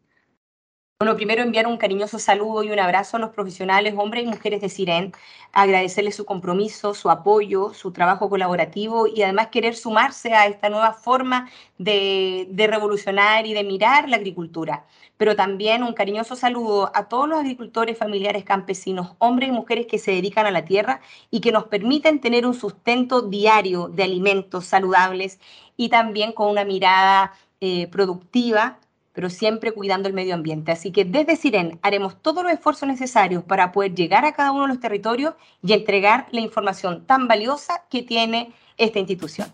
Bueno, 1.01 1.15
primero 1.15 1.41
enviar 1.41 1.65
un 1.65 1.77
cariñoso 1.77 2.20
saludo 2.20 2.62
y 2.62 2.70
un 2.70 2.77
abrazo 2.77 3.17
a 3.17 3.20
los 3.20 3.31
profesionales, 3.31 3.96
hombres 3.98 4.24
y 4.24 4.27
mujeres 4.27 4.62
de 4.62 4.70
Siren, 4.70 5.12
agradecerles 5.51 6.15
su 6.15 6.25
compromiso, 6.25 6.93
su 6.93 7.10
apoyo, 7.10 7.74
su 7.74 7.91
trabajo 7.91 8.29
colaborativo 8.29 9.08
y 9.08 9.24
además 9.24 9.48
querer 9.48 9.74
sumarse 9.74 10.36
a 10.36 10.46
esta 10.46 10.70
nueva 10.70 10.93
forma 10.93 11.50
de, 11.79 12.48
revolucionar 12.55 13.48
y 13.48 13.55
de 13.55 13.63
mirar 13.63 14.10
la 14.10 14.17
agricultura. 14.17 14.86
Pero 15.17 15.36
también 15.36 15.81
un 15.81 15.93
cariñoso 15.93 16.36
saludo 16.36 16.91
a 16.93 17.10
todos 17.10 17.27
los 17.27 17.39
agricultores 17.39 17.98
familiares 17.98 18.43
campesinos, 18.43 19.15
hombres 19.17 19.50
y 19.50 19.53
mujeres 19.53 19.88
que 19.88 19.98
se 19.98 20.12
dedican 20.12 20.46
a 20.46 20.51
la 20.51 20.65
tierra 20.65 21.01
y 21.31 21.41
que 21.41 21.51
nos 21.51 21.63
permiten 21.63 22.22
tener 22.22 22.46
un 22.46 22.53
sustento 22.53 23.24
diario 23.24 23.88
de 23.88 24.03
alimentos 24.03 24.65
saludables 24.65 25.39
y 25.77 25.89
también 25.89 26.31
con 26.31 26.51
una 26.51 26.63
mirada 26.63 27.34
eh, 27.60 27.88
productiva 27.88 28.77
pero 29.13 29.30
siempre 29.30 29.72
cuidando 29.72 30.08
el 30.08 30.13
medio 30.13 30.34
ambiente. 30.34 30.72
Así 30.72 30.91
que 30.91 31.06
desde 31.06 31.36
Siren 31.36 31.80
haremos 31.82 32.22
todos 32.22 32.44
los 32.44 32.53
esfuerzos 32.53 32.88
necesarios 32.88 33.44
para 33.44 33.72
poder 33.72 33.94
llegar 33.94 34.25
a 34.25 34.34
cada 34.34 34.51
uno 34.51 34.63
de 34.63 34.70
los 34.70 34.80
territorios 34.80 35.34
y 35.63 35.74
entregar 35.74 36.27
la 36.32 36.41
información 36.41 37.06
tan 37.06 37.27
valiosa 37.27 37.84
que 37.89 38.03
tiene 38.03 38.53
esta 38.77 39.00
institución. 39.00 39.51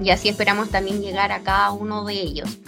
Y 0.00 0.10
así 0.10 0.28
esperamos 0.28 0.70
también 0.70 1.02
llegar 1.02 1.32
a 1.32 1.40
cada 1.40 1.72
uno 1.72 2.04
de 2.04 2.14
ellos. 2.14 2.58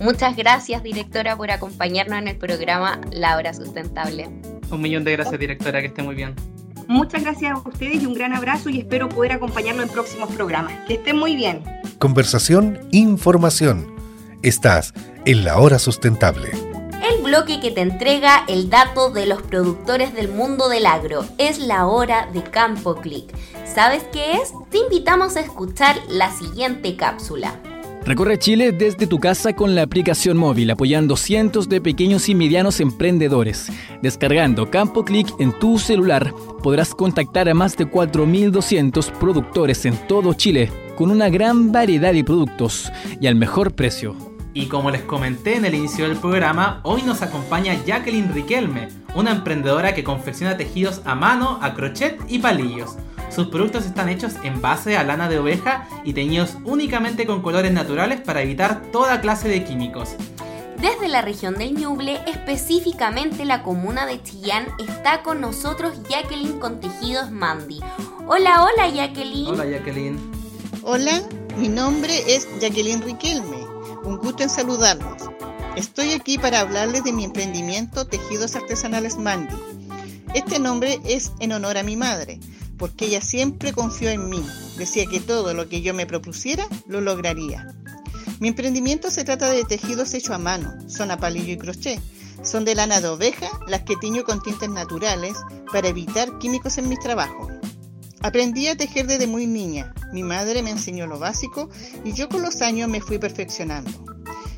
Muchas 0.00 0.36
gracias, 0.36 0.82
directora, 0.82 1.36
por 1.36 1.50
acompañarnos 1.50 2.18
en 2.18 2.28
el 2.28 2.36
programa 2.36 3.00
La 3.12 3.36
Hora 3.36 3.52
Sustentable. 3.52 4.28
Un 4.70 4.80
millón 4.80 5.04
de 5.04 5.12
gracias, 5.12 5.38
directora, 5.38 5.80
que 5.80 5.88
esté 5.88 6.02
muy 6.02 6.14
bien. 6.14 6.34
Muchas 6.86 7.22
gracias 7.22 7.52
a 7.52 7.58
ustedes 7.58 8.02
y 8.02 8.06
un 8.06 8.14
gran 8.14 8.32
abrazo 8.32 8.70
y 8.70 8.78
espero 8.78 9.10
poder 9.10 9.32
acompañarlo 9.32 9.82
en 9.82 9.90
próximos 9.90 10.30
programas. 10.32 10.72
Que 10.86 10.94
estén 10.94 11.18
muy 11.18 11.36
bien. 11.36 11.62
Conversación, 11.98 12.80
información. 12.92 13.94
Estás 14.42 14.94
en 15.28 15.44
la 15.44 15.58
hora 15.58 15.78
sustentable. 15.78 16.52
El 17.02 17.22
bloque 17.22 17.60
que 17.60 17.70
te 17.70 17.82
entrega 17.82 18.46
el 18.48 18.70
dato 18.70 19.10
de 19.10 19.26
los 19.26 19.42
productores 19.42 20.14
del 20.14 20.30
mundo 20.30 20.70
del 20.70 20.86
agro 20.86 21.22
es 21.36 21.58
la 21.58 21.86
hora 21.86 22.30
de 22.32 22.42
Campo 22.42 22.94
Click. 22.94 23.30
¿Sabes 23.66 24.04
qué 24.10 24.36
es? 24.36 24.54
Te 24.70 24.78
invitamos 24.78 25.36
a 25.36 25.40
escuchar 25.40 25.96
la 26.08 26.32
siguiente 26.32 26.96
cápsula. 26.96 27.60
Recorre 28.06 28.38
Chile 28.38 28.72
desde 28.72 29.06
tu 29.06 29.18
casa 29.18 29.52
con 29.52 29.74
la 29.74 29.82
aplicación 29.82 30.38
móvil, 30.38 30.70
apoyando 30.70 31.14
cientos 31.14 31.68
de 31.68 31.82
pequeños 31.82 32.30
y 32.30 32.34
medianos 32.34 32.80
emprendedores. 32.80 33.70
Descargando 34.00 34.70
Campo 34.70 35.04
Click 35.04 35.28
en 35.40 35.52
tu 35.58 35.78
celular, 35.78 36.32
podrás 36.62 36.94
contactar 36.94 37.50
a 37.50 37.54
más 37.54 37.76
de 37.76 37.86
4.200 37.86 39.12
productores 39.18 39.84
en 39.84 39.94
todo 40.08 40.32
Chile, 40.32 40.72
con 40.96 41.10
una 41.10 41.28
gran 41.28 41.70
variedad 41.70 42.14
de 42.14 42.24
productos 42.24 42.90
y 43.20 43.26
al 43.26 43.34
mejor 43.34 43.74
precio. 43.74 44.27
Y 44.54 44.66
como 44.66 44.90
les 44.90 45.02
comenté 45.02 45.56
en 45.56 45.64
el 45.64 45.74
inicio 45.74 46.08
del 46.08 46.16
programa, 46.16 46.80
hoy 46.82 47.02
nos 47.02 47.22
acompaña 47.22 47.74
Jacqueline 47.84 48.32
Riquelme, 48.32 48.88
una 49.14 49.30
emprendedora 49.30 49.94
que 49.94 50.04
confecciona 50.04 50.56
tejidos 50.56 51.02
a 51.04 51.14
mano, 51.14 51.58
a 51.62 51.74
crochet 51.74 52.18
y 52.28 52.38
palillos. 52.38 52.96
Sus 53.30 53.48
productos 53.48 53.84
están 53.84 54.08
hechos 54.08 54.34
en 54.42 54.60
base 54.62 54.96
a 54.96 55.04
lana 55.04 55.28
de 55.28 55.38
oveja 55.38 55.86
y 56.02 56.14
teñidos 56.14 56.56
únicamente 56.64 57.26
con 57.26 57.42
colores 57.42 57.72
naturales 57.72 58.20
para 58.20 58.42
evitar 58.42 58.82
toda 58.90 59.20
clase 59.20 59.48
de 59.48 59.64
químicos. 59.64 60.14
Desde 60.80 61.08
la 61.08 61.22
región 61.22 61.54
del 61.54 61.74
Ñuble, 61.74 62.20
específicamente 62.26 63.44
la 63.44 63.62
comuna 63.62 64.06
de 64.06 64.22
Chillán, 64.22 64.66
está 64.78 65.22
con 65.22 65.40
nosotros 65.40 66.02
Jacqueline 66.08 66.58
con 66.58 66.80
Tejidos 66.80 67.30
Mandy. 67.30 67.80
Hola, 68.26 68.62
hola 68.62 68.88
Jacqueline. 68.88 69.48
Hola 69.48 69.66
Jacqueline. 69.66 70.18
Hola, 70.84 71.20
mi 71.58 71.68
nombre 71.68 72.12
es 72.26 72.48
Jacqueline 72.60 73.02
Riquelme 73.02 73.67
un 74.04 74.18
gusto 74.18 74.42
en 74.42 74.50
saludarlos. 74.50 75.22
Estoy 75.76 76.12
aquí 76.12 76.38
para 76.38 76.60
hablarles 76.60 77.04
de 77.04 77.12
mi 77.12 77.24
emprendimiento 77.24 78.06
Tejidos 78.06 78.56
Artesanales 78.56 79.16
Mandy. 79.16 79.54
Este 80.34 80.58
nombre 80.58 81.00
es 81.04 81.32
en 81.40 81.52
honor 81.52 81.78
a 81.78 81.82
mi 81.82 81.96
madre, 81.96 82.40
porque 82.76 83.06
ella 83.06 83.20
siempre 83.20 83.72
confió 83.72 84.10
en 84.10 84.28
mí. 84.28 84.44
Decía 84.76 85.06
que 85.06 85.20
todo 85.20 85.54
lo 85.54 85.68
que 85.68 85.80
yo 85.80 85.94
me 85.94 86.06
propusiera 86.06 86.66
lo 86.86 87.00
lograría. 87.00 87.74
Mi 88.40 88.48
emprendimiento 88.48 89.10
se 89.10 89.24
trata 89.24 89.50
de 89.50 89.64
tejidos 89.64 90.14
hechos 90.14 90.30
a 90.30 90.38
mano, 90.38 90.74
son 90.88 91.10
a 91.10 91.18
palillo 91.18 91.52
y 91.52 91.58
crochet. 91.58 92.00
Son 92.42 92.64
de 92.64 92.76
lana 92.76 93.00
de 93.00 93.08
oveja, 93.08 93.48
las 93.66 93.82
que 93.82 93.96
tiño 93.96 94.22
con 94.22 94.40
tintes 94.40 94.68
naturales 94.68 95.36
para 95.72 95.88
evitar 95.88 96.38
químicos 96.38 96.78
en 96.78 96.88
mis 96.88 97.00
trabajos. 97.00 97.57
Aprendí 98.20 98.66
a 98.66 98.76
tejer 98.76 99.06
desde 99.06 99.26
muy 99.26 99.46
niña. 99.46 99.94
Mi 100.12 100.22
madre 100.22 100.62
me 100.62 100.70
enseñó 100.70 101.06
lo 101.06 101.18
básico 101.18 101.68
y 102.04 102.12
yo 102.12 102.28
con 102.28 102.42
los 102.42 102.62
años 102.62 102.88
me 102.88 103.00
fui 103.00 103.18
perfeccionando. 103.18 103.90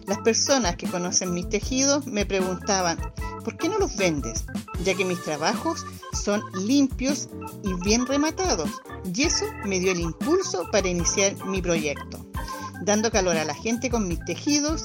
Las 0.06 0.18
personas 0.18 0.76
que 0.76 0.88
conocen 0.88 1.34
mis 1.34 1.48
tejidos 1.48 2.06
me 2.06 2.26
preguntaban, 2.26 2.98
¿por 3.44 3.56
qué 3.56 3.68
no 3.68 3.78
los 3.78 3.96
vendes? 3.96 4.44
Ya 4.82 4.94
que 4.94 5.04
mis 5.04 5.22
trabajos 5.22 5.84
son 6.12 6.42
limpios 6.66 7.28
y 7.62 7.74
bien 7.84 8.06
rematados. 8.06 8.70
Y 9.14 9.22
eso 9.22 9.44
me 9.64 9.78
dio 9.78 9.92
el 9.92 10.00
impulso 10.00 10.68
para 10.72 10.88
iniciar 10.88 11.36
mi 11.46 11.62
proyecto, 11.62 12.26
dando 12.82 13.10
calor 13.10 13.36
a 13.36 13.44
la 13.44 13.54
gente 13.54 13.90
con 13.90 14.08
mis 14.08 14.24
tejidos, 14.24 14.84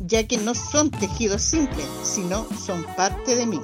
ya 0.00 0.26
que 0.26 0.38
no 0.38 0.54
son 0.54 0.90
tejidos 0.90 1.42
simples, 1.42 1.86
sino 2.02 2.46
son 2.58 2.84
parte 2.96 3.36
de 3.36 3.46
mí. 3.46 3.60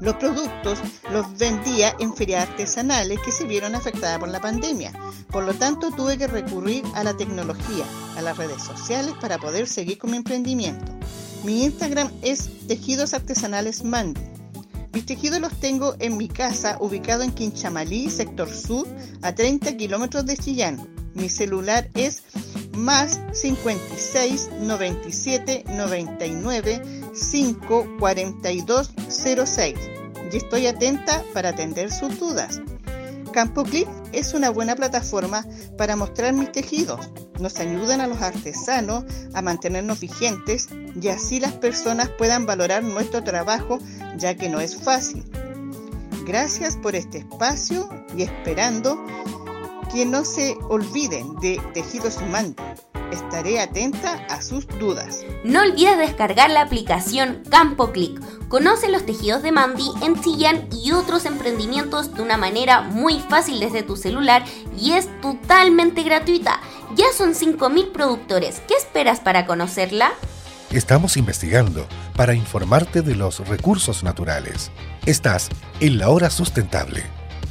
Los 0.00 0.14
productos 0.14 0.78
los 1.12 1.36
vendía 1.36 1.94
en 1.98 2.14
ferias 2.14 2.48
artesanales 2.48 3.18
que 3.22 3.30
se 3.30 3.44
vieron 3.44 3.74
afectadas 3.74 4.18
por 4.18 4.30
la 4.30 4.40
pandemia. 4.40 4.92
Por 5.30 5.44
lo 5.44 5.52
tanto, 5.52 5.90
tuve 5.90 6.16
que 6.16 6.26
recurrir 6.26 6.82
a 6.94 7.04
la 7.04 7.14
tecnología, 7.14 7.84
a 8.16 8.22
las 8.22 8.38
redes 8.38 8.62
sociales 8.62 9.12
para 9.20 9.36
poder 9.36 9.68
seguir 9.68 9.98
con 9.98 10.12
mi 10.12 10.16
emprendimiento. 10.16 10.90
Mi 11.44 11.64
Instagram 11.64 12.10
es 12.22 12.48
Tejidos 12.66 13.12
Artesanales 13.12 13.84
Mandy. 13.84 14.22
Mis 14.94 15.04
tejidos 15.04 15.38
los 15.38 15.52
tengo 15.60 15.94
en 15.98 16.16
mi 16.16 16.28
casa, 16.28 16.78
ubicado 16.80 17.22
en 17.22 17.32
Quinchamalí, 17.32 18.10
sector 18.10 18.48
sur, 18.52 18.88
a 19.20 19.34
30 19.34 19.76
kilómetros 19.76 20.24
de 20.24 20.36
Chillán. 20.36 20.88
Mi 21.14 21.28
celular 21.28 21.90
es 21.94 22.22
más 22.72 23.20
56 23.32 24.50
97 24.60 25.64
99 25.68 26.82
5 27.12 27.96
42 27.98 28.92
06 29.46 29.89
y 30.32 30.36
estoy 30.36 30.66
atenta 30.66 31.22
para 31.34 31.50
atender 31.50 31.92
sus 31.92 32.18
dudas. 32.18 32.60
Campo 33.32 33.62
Clip 33.62 33.88
es 34.12 34.34
una 34.34 34.50
buena 34.50 34.74
plataforma 34.74 35.46
para 35.78 35.96
mostrar 35.96 36.32
mis 36.32 36.50
tejidos. 36.50 37.10
Nos 37.38 37.58
ayudan 37.58 38.00
a 38.00 38.06
los 38.06 38.20
artesanos 38.20 39.04
a 39.34 39.42
mantenernos 39.42 40.00
vigentes 40.00 40.68
y 41.00 41.08
así 41.08 41.38
las 41.38 41.52
personas 41.52 42.08
puedan 42.08 42.44
valorar 42.44 42.82
nuestro 42.82 43.22
trabajo 43.22 43.78
ya 44.16 44.34
que 44.34 44.48
no 44.48 44.60
es 44.60 44.76
fácil. 44.76 45.24
Gracias 46.26 46.76
por 46.76 46.96
este 46.96 47.18
espacio 47.18 47.88
y 48.16 48.22
esperando 48.22 49.04
que 49.92 50.04
no 50.06 50.24
se 50.24 50.56
olviden 50.68 51.36
de 51.36 51.60
Tejidos 51.72 52.20
Mandy. 52.22 52.56
Estaré 53.12 53.58
atenta 53.58 54.24
a 54.28 54.40
sus 54.40 54.68
dudas. 54.78 55.24
No 55.42 55.62
olvides 55.62 55.98
descargar 55.98 56.48
la 56.48 56.62
aplicación 56.62 57.42
Campo 57.50 57.90
Click. 57.90 58.20
Conoce 58.48 58.88
los 58.88 59.04
tejidos 59.04 59.42
de 59.42 59.50
Mandy 59.50 59.90
en 60.02 60.20
Chillán 60.20 60.68
y 60.72 60.92
otros 60.92 61.24
emprendimientos 61.24 62.14
de 62.14 62.22
una 62.22 62.36
manera 62.36 62.82
muy 62.82 63.18
fácil 63.18 63.58
desde 63.58 63.82
tu 63.82 63.96
celular 63.96 64.44
y 64.78 64.92
es 64.92 65.08
totalmente 65.20 66.04
gratuita. 66.04 66.60
Ya 66.94 67.06
son 67.16 67.34
5.000 67.34 67.90
productores. 67.90 68.62
¿Qué 68.68 68.74
esperas 68.74 69.18
para 69.18 69.44
conocerla? 69.44 70.12
Estamos 70.70 71.16
investigando 71.16 71.88
para 72.14 72.34
informarte 72.34 73.02
de 73.02 73.16
los 73.16 73.48
recursos 73.48 74.04
naturales. 74.04 74.70
Estás 75.04 75.48
en 75.80 75.98
la 75.98 76.10
hora 76.10 76.30
sustentable. 76.30 77.02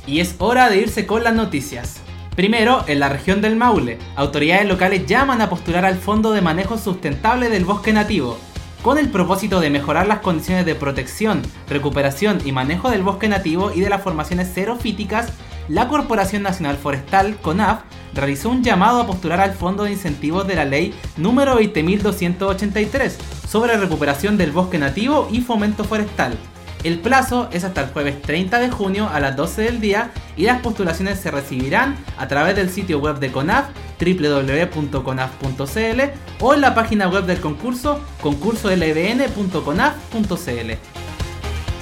Y 0.07 0.21
es 0.21 0.35
hora 0.39 0.69
de 0.69 0.77
irse 0.77 1.05
con 1.05 1.25
las 1.25 1.35
noticias. 1.35 1.99
Primero, 2.39 2.85
en 2.87 3.01
la 3.01 3.09
región 3.09 3.41
del 3.41 3.57
Maule, 3.57 3.99
autoridades 4.15 4.65
locales 4.65 5.05
llaman 5.05 5.41
a 5.41 5.49
postular 5.49 5.83
al 5.83 5.97
Fondo 5.97 6.31
de 6.31 6.39
Manejo 6.39 6.77
Sustentable 6.77 7.49
del 7.49 7.65
Bosque 7.65 7.91
Nativo, 7.91 8.37
con 8.81 8.97
el 8.97 9.09
propósito 9.09 9.59
de 9.59 9.69
mejorar 9.69 10.07
las 10.07 10.19
condiciones 10.19 10.65
de 10.65 10.73
protección, 10.73 11.41
recuperación 11.67 12.39
y 12.45 12.53
manejo 12.53 12.91
del 12.91 13.03
bosque 13.03 13.27
nativo 13.27 13.73
y 13.75 13.81
de 13.81 13.89
las 13.89 14.01
formaciones 14.01 14.53
xerofíticas, 14.53 15.33
la 15.67 15.89
Corporación 15.89 16.41
Nacional 16.41 16.77
Forestal, 16.77 17.35
CONAF, 17.41 17.81
realizó 18.13 18.47
un 18.47 18.63
llamado 18.63 19.01
a 19.01 19.05
postular 19.05 19.41
al 19.41 19.51
Fondo 19.51 19.83
de 19.83 19.91
Incentivos 19.91 20.47
de 20.47 20.55
la 20.55 20.63
Ley 20.63 20.93
número 21.17 21.59
20.283 21.59 23.17
sobre 23.49 23.75
recuperación 23.75 24.37
del 24.37 24.53
bosque 24.53 24.77
nativo 24.77 25.27
y 25.29 25.41
fomento 25.41 25.83
forestal, 25.83 26.37
el 26.83 26.99
plazo 26.99 27.49
es 27.51 27.63
hasta 27.63 27.81
el 27.81 27.89
jueves 27.89 28.21
30 28.21 28.59
de 28.59 28.69
junio 28.69 29.09
a 29.11 29.19
las 29.19 29.35
12 29.35 29.63
del 29.63 29.81
día 29.81 30.11
y 30.37 30.43
las 30.43 30.61
postulaciones 30.61 31.19
se 31.19 31.31
recibirán 31.31 31.97
a 32.17 32.29
través 32.29 32.55
del 32.55 32.69
sitio 32.69 32.99
web 32.99 33.17
de 33.19 33.31
CONAF 33.31 33.65
www.conaf.cl 33.99 36.01
o 36.39 36.53
en 36.53 36.61
la 36.61 36.73
página 36.73 37.09
web 37.09 37.25
del 37.25 37.41
concurso 37.41 37.99
concursolbn.conaf.cl. 38.21 40.71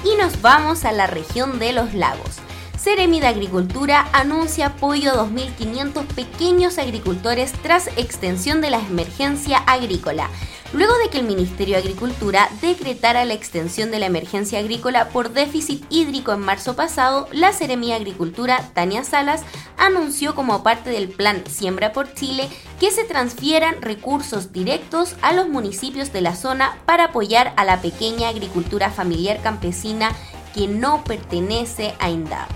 Y 0.04 0.16
nos 0.20 0.42
vamos 0.42 0.84
a 0.86 0.92
la 0.92 1.06
región 1.06 1.60
de 1.60 1.74
los 1.74 1.94
lagos. 1.94 2.40
Ceremi 2.78 3.20
de 3.20 3.28
Agricultura 3.28 4.08
anuncia 4.14 4.68
apoyo 4.68 5.12
a 5.12 5.28
2.500 5.28 6.06
pequeños 6.08 6.78
agricultores 6.78 7.52
tras 7.64 7.88
extensión 7.98 8.62
de 8.62 8.70
la 8.70 8.80
emergencia 8.80 9.58
agrícola 9.58 10.30
luego 10.74 10.94
de 11.04 11.10
que 11.10 11.20
el 11.20 11.26
Ministerio 11.26 11.76
de 11.76 11.82
Agricultura 11.82 12.50
decretara 12.62 13.26
la 13.26 13.34
extensión 13.34 13.92
de 13.92 14.00
la 14.00 14.06
emergencia 14.06 14.60
agrícola 14.60 15.10
por 15.10 15.32
déficit 15.32 15.86
hídrico 15.90 16.34
en 16.34 16.42
marzo 16.42 16.76
pasado, 16.76 17.28
la 17.32 17.54
Seremía 17.54 17.96
Agricultura, 17.96 18.72
Tania 18.74 19.04
Salas, 19.04 19.44
anunció 19.78 20.36
como 20.36 20.64
parte 20.64 20.90
del 20.90 21.10
plan 21.10 21.44
Siembra 21.48 21.94
por 21.94 22.14
Chile 22.14 22.50
que 22.80 22.92
se 22.92 23.04
transfieran 23.04 23.82
recursos 23.82 24.52
directos 24.52 25.16
a 25.22 25.34
los 25.34 25.48
municipios 25.48 26.12
de 26.12 26.22
la 26.22 26.36
zona 26.36 26.78
para 26.86 27.06
apoyar 27.06 27.54
a 27.56 27.66
la 27.66 27.82
pequeña 27.82 28.30
agricultura 28.30 28.90
familiar 28.90 29.42
campesina 29.42 30.12
que 30.54 30.68
no 30.68 31.04
pertenece 31.04 31.94
a 32.00 32.10
INDAP. 32.10 32.50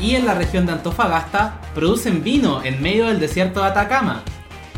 Y 0.00 0.14
en 0.14 0.26
la 0.26 0.34
región 0.34 0.66
de 0.66 0.72
Antofagasta 0.72 1.60
producen 1.74 2.22
vino 2.22 2.62
en 2.62 2.82
medio 2.82 3.06
del 3.06 3.18
desierto 3.18 3.60
de 3.60 3.68
Atacama, 3.68 4.22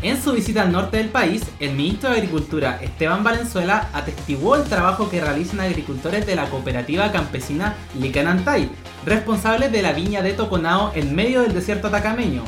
en 0.01 0.21
su 0.21 0.31
visita 0.31 0.61
al 0.61 0.71
norte 0.71 0.97
del 0.97 1.09
país, 1.09 1.43
el 1.59 1.73
ministro 1.73 2.09
de 2.09 2.17
Agricultura 2.17 2.79
Esteban 2.81 3.21
Valenzuela 3.21 3.89
atestiguó 3.93 4.55
el 4.55 4.63
trabajo 4.63 5.09
que 5.09 5.19
realizan 5.19 5.59
agricultores 5.59 6.25
de 6.25 6.35
la 6.37 6.49
cooperativa 6.49 7.11
campesina 7.11 7.75
Licanantay, 7.99 8.69
responsables 9.05 9.71
de 9.73 9.81
la 9.81 9.91
viña 9.91 10.21
de 10.21 10.31
Toconao 10.31 10.93
en 10.95 11.13
medio 11.13 11.41
del 11.41 11.53
desierto 11.53 11.87
atacameño. 11.87 12.43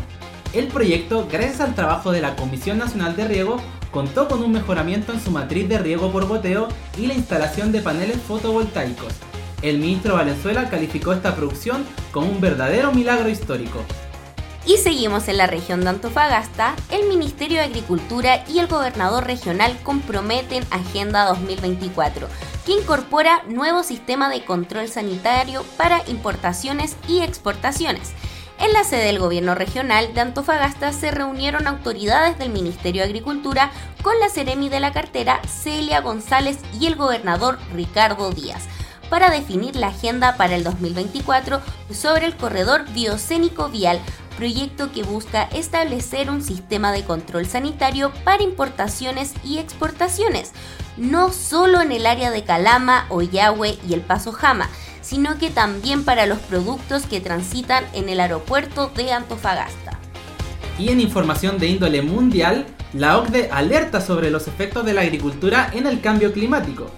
El 0.53 0.67
proyecto, 0.67 1.27
gracias 1.29 1.59
al 1.59 1.75
trabajo 1.75 2.11
de 2.11 2.21
la 2.21 2.37
Comisión 2.37 2.77
Nacional 2.77 3.17
de 3.17 3.27
Riego, 3.27 3.57
contó 3.91 4.29
con 4.29 4.41
un 4.41 4.53
mejoramiento 4.53 5.11
en 5.11 5.19
su 5.19 5.31
matriz 5.31 5.67
de 5.67 5.77
riego 5.77 6.09
por 6.09 6.27
goteo 6.27 6.69
y 6.97 7.07
la 7.07 7.13
instalación 7.13 7.73
de 7.73 7.81
paneles 7.81 8.17
fotovoltaicos. 8.21 9.13
El 9.61 9.77
ministro 9.77 10.15
Valenzuela 10.15 10.69
calificó 10.69 11.11
esta 11.11 11.35
producción 11.35 11.83
como 12.11 12.27
un 12.27 12.39
verdadero 12.39 12.93
milagro 12.93 13.29
histórico. 13.29 13.83
Y 14.65 14.77
seguimos 14.77 15.27
en 15.27 15.37
la 15.37 15.47
región 15.47 15.81
de 15.81 15.89
Antofagasta, 15.89 16.75
el 16.91 17.07
Ministerio 17.07 17.57
de 17.57 17.65
Agricultura 17.65 18.43
y 18.47 18.59
el 18.59 18.67
gobernador 18.67 19.25
regional 19.25 19.75
comprometen 19.81 20.63
Agenda 20.69 21.25
2024, 21.25 22.27
que 22.65 22.73
incorpora 22.73 23.41
nuevo 23.47 23.81
sistema 23.81 24.29
de 24.29 24.45
control 24.45 24.87
sanitario 24.87 25.65
para 25.77 26.07
importaciones 26.07 26.95
y 27.07 27.21
exportaciones. 27.21 28.11
En 28.59 28.71
la 28.73 28.83
sede 28.83 29.05
del 29.05 29.17
gobierno 29.17 29.55
regional 29.55 30.13
de 30.13 30.21
Antofagasta 30.21 30.93
se 30.93 31.09
reunieron 31.09 31.65
autoridades 31.65 32.37
del 32.37 32.51
Ministerio 32.51 33.01
de 33.01 33.07
Agricultura 33.07 33.71
con 34.03 34.19
la 34.19 34.29
Ceremi 34.29 34.69
de 34.69 34.79
la 34.79 34.93
cartera 34.93 35.41
Celia 35.47 36.01
González 36.01 36.59
y 36.79 36.85
el 36.85 36.95
gobernador 36.95 37.57
Ricardo 37.73 38.29
Díaz 38.29 38.67
para 39.11 39.29
definir 39.29 39.75
la 39.75 39.87
agenda 39.87 40.37
para 40.37 40.55
el 40.55 40.63
2024 40.63 41.61
sobre 41.91 42.25
el 42.25 42.37
corredor 42.37 42.85
biocénico 42.93 43.67
vial 43.67 43.99
proyecto 44.41 44.91
que 44.91 45.03
busca 45.03 45.43
establecer 45.53 46.31
un 46.31 46.41
sistema 46.41 46.91
de 46.91 47.03
control 47.03 47.45
sanitario 47.45 48.11
para 48.23 48.41
importaciones 48.41 49.35
y 49.45 49.59
exportaciones, 49.59 50.53
no 50.97 51.31
solo 51.31 51.79
en 51.79 51.91
el 51.91 52.07
área 52.07 52.31
de 52.31 52.43
Calama, 52.43 53.05
Oyahue 53.09 53.77
y 53.87 53.93
El 53.93 54.01
Paso 54.01 54.31
Jama, 54.31 54.67
sino 55.03 55.37
que 55.37 55.51
también 55.51 56.03
para 56.03 56.25
los 56.25 56.39
productos 56.39 57.05
que 57.05 57.21
transitan 57.21 57.83
en 57.93 58.09
el 58.09 58.19
aeropuerto 58.19 58.91
de 58.95 59.11
Antofagasta. 59.11 59.99
Y 60.79 60.89
en 60.89 61.01
información 61.01 61.59
de 61.59 61.67
índole 61.67 62.01
mundial, 62.01 62.65
la 62.93 63.19
OCDE 63.19 63.51
alerta 63.51 64.01
sobre 64.01 64.31
los 64.31 64.47
efectos 64.47 64.83
de 64.83 64.95
la 64.95 65.01
agricultura 65.01 65.69
en 65.71 65.85
el 65.85 66.01
cambio 66.01 66.33
climático. 66.33 66.89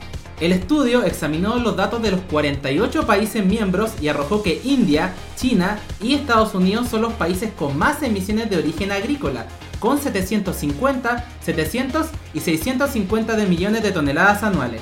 El 0.43 0.51
estudio 0.51 1.05
examinó 1.05 1.55
los 1.55 1.77
datos 1.77 2.01
de 2.01 2.11
los 2.11 2.19
48 2.19 3.07
países 3.07 3.45
miembros 3.45 3.93
y 4.01 4.09
arrojó 4.09 4.43
que 4.43 4.59
India, 4.65 5.13
China 5.37 5.79
y 6.01 6.15
Estados 6.15 6.53
Unidos 6.53 6.89
son 6.89 7.01
los 7.01 7.13
países 7.13 7.53
con 7.57 7.77
más 7.77 8.03
emisiones 8.03 8.49
de 8.49 8.57
origen 8.57 8.91
agrícola, 8.91 9.45
con 9.79 10.01
750, 10.01 11.29
700 11.39 12.07
y 12.33 12.41
650 12.41 13.37
de 13.37 13.45
millones 13.45 13.83
de 13.83 13.93
toneladas 13.93 14.43
anuales. 14.43 14.81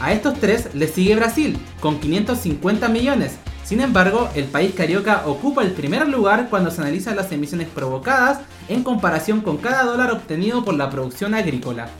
A 0.00 0.14
estos 0.14 0.40
tres 0.40 0.74
le 0.74 0.88
sigue 0.88 1.16
Brasil, 1.16 1.58
con 1.80 2.00
550 2.00 2.88
millones. 2.88 3.36
Sin 3.62 3.82
embargo, 3.82 4.30
el 4.34 4.44
país 4.44 4.72
carioca 4.74 5.24
ocupa 5.26 5.62
el 5.64 5.72
primer 5.72 6.08
lugar 6.08 6.48
cuando 6.48 6.70
se 6.70 6.80
analizan 6.80 7.16
las 7.16 7.30
emisiones 7.30 7.68
provocadas 7.68 8.38
en 8.70 8.82
comparación 8.82 9.42
con 9.42 9.58
cada 9.58 9.84
dólar 9.84 10.12
obtenido 10.12 10.64
por 10.64 10.72
la 10.72 10.88
producción 10.88 11.34
agrícola. 11.34 11.90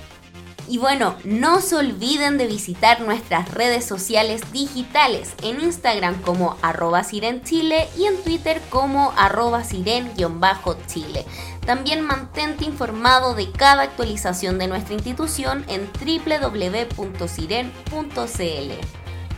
Y 0.67 0.79
bueno, 0.79 1.15
no 1.25 1.61
se 1.61 1.77
olviden 1.77 2.39
de 2.39 2.47
visitar 2.47 3.01
nuestras 3.03 3.51
redes 3.53 3.85
sociales 3.85 4.41
digitales 4.53 5.35
en 5.43 5.61
Instagram 5.61 6.23
como 6.23 6.57
arroba 6.63 7.05
sirenchile 7.05 7.89
y 7.99 8.07
en 8.07 8.23
Twitter 8.23 8.63
como 8.71 9.13
arroba 9.17 9.63
siren-chile. 9.63 11.27
También 11.67 12.01
mantente 12.03 12.65
informado 12.65 13.35
de 13.35 13.51
cada 13.51 13.83
actualización 13.83 14.59
de 14.59 14.69
nuestra 14.69 14.95
institución 14.95 15.65
en 15.69 15.87
www.siren.cl. 15.93 17.11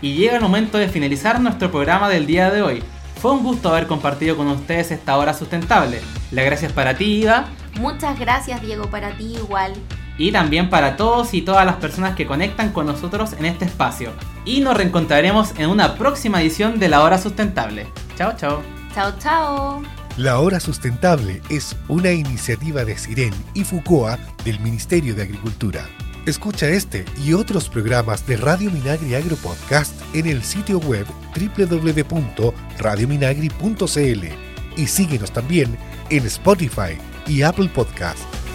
Y 0.03 0.15
llega 0.15 0.37
el 0.37 0.43
momento 0.43 0.79
de 0.79 0.89
finalizar 0.89 1.41
nuestro 1.41 1.71
programa 1.71 2.09
del 2.09 2.27
día 2.27 2.51
de 2.51 2.63
hoy. 2.63 2.85
Fue 3.21 3.33
un 3.33 3.43
gusto 3.43 3.71
haber 3.71 3.87
compartido 3.87 4.37
con 4.37 4.47
ustedes 4.49 4.93
esta 4.93 5.17
hora 5.17 5.35
sustentable. 5.35 6.01
Las 6.31 6.45
gracias 6.45 6.73
para 6.73 6.97
ti, 6.97 7.23
Ida. 7.23 7.49
Muchas 7.81 8.19
gracias, 8.19 8.61
Diego, 8.63 8.91
para 8.91 9.17
ti 9.17 9.35
igual 9.37 9.73
y 10.19 10.33
también 10.33 10.71
para 10.71 10.97
todos 10.97 11.35
y 11.35 11.43
todas 11.43 11.67
las 11.67 11.77
personas 11.77 12.15
que 12.15 12.27
conectan 12.27 12.73
con 12.73 12.87
nosotros 12.87 13.35
en 13.39 13.45
este 13.47 13.65
espacio. 13.65 14.13
Y 14.45 14.61
nos 14.61 14.77
reencontraremos 14.77 15.55
en 15.59 15.71
una 15.71 15.97
próxima 15.97 16.41
edición 16.41 16.79
de 16.79 16.89
La 16.89 17.03
Hora 17.03 17.19
Sustentable. 17.19 17.89
Chao, 18.17 18.35
chao. 18.37 18.63
Chao, 18.95 19.13
chao. 19.19 19.83
La 20.17 20.39
Hora 20.41 20.61
Sustentable 20.61 21.43
es 21.51 21.77
una 21.89 22.13
iniciativa 22.13 22.85
de 22.85 22.97
Siren 22.97 23.35
y 23.53 23.65
Fucoa 23.65 24.19
del 24.45 24.61
Ministerio 24.61 25.15
de 25.15 25.25
Agricultura. 25.25 25.85
Escucha 26.25 26.69
este 26.69 27.05
y 27.25 27.35
otros 27.35 27.69
programas 27.69 28.27
de 28.27 28.39
Radio 28.39 28.71
Minagri 28.71 29.15
Agro 29.15 29.37
Podcast 29.37 29.93
en 30.15 30.27
el 30.27 30.43
sitio 30.43 30.79
web 30.81 31.07
www.radiominagri.cl 31.37 34.25
y 34.77 34.87
síguenos 34.87 35.31
también 35.31 35.77
en 36.11 36.27
Spotify 36.27 36.99
y 37.27 37.43
Apple 37.43 37.69
Podcast. 37.69 38.46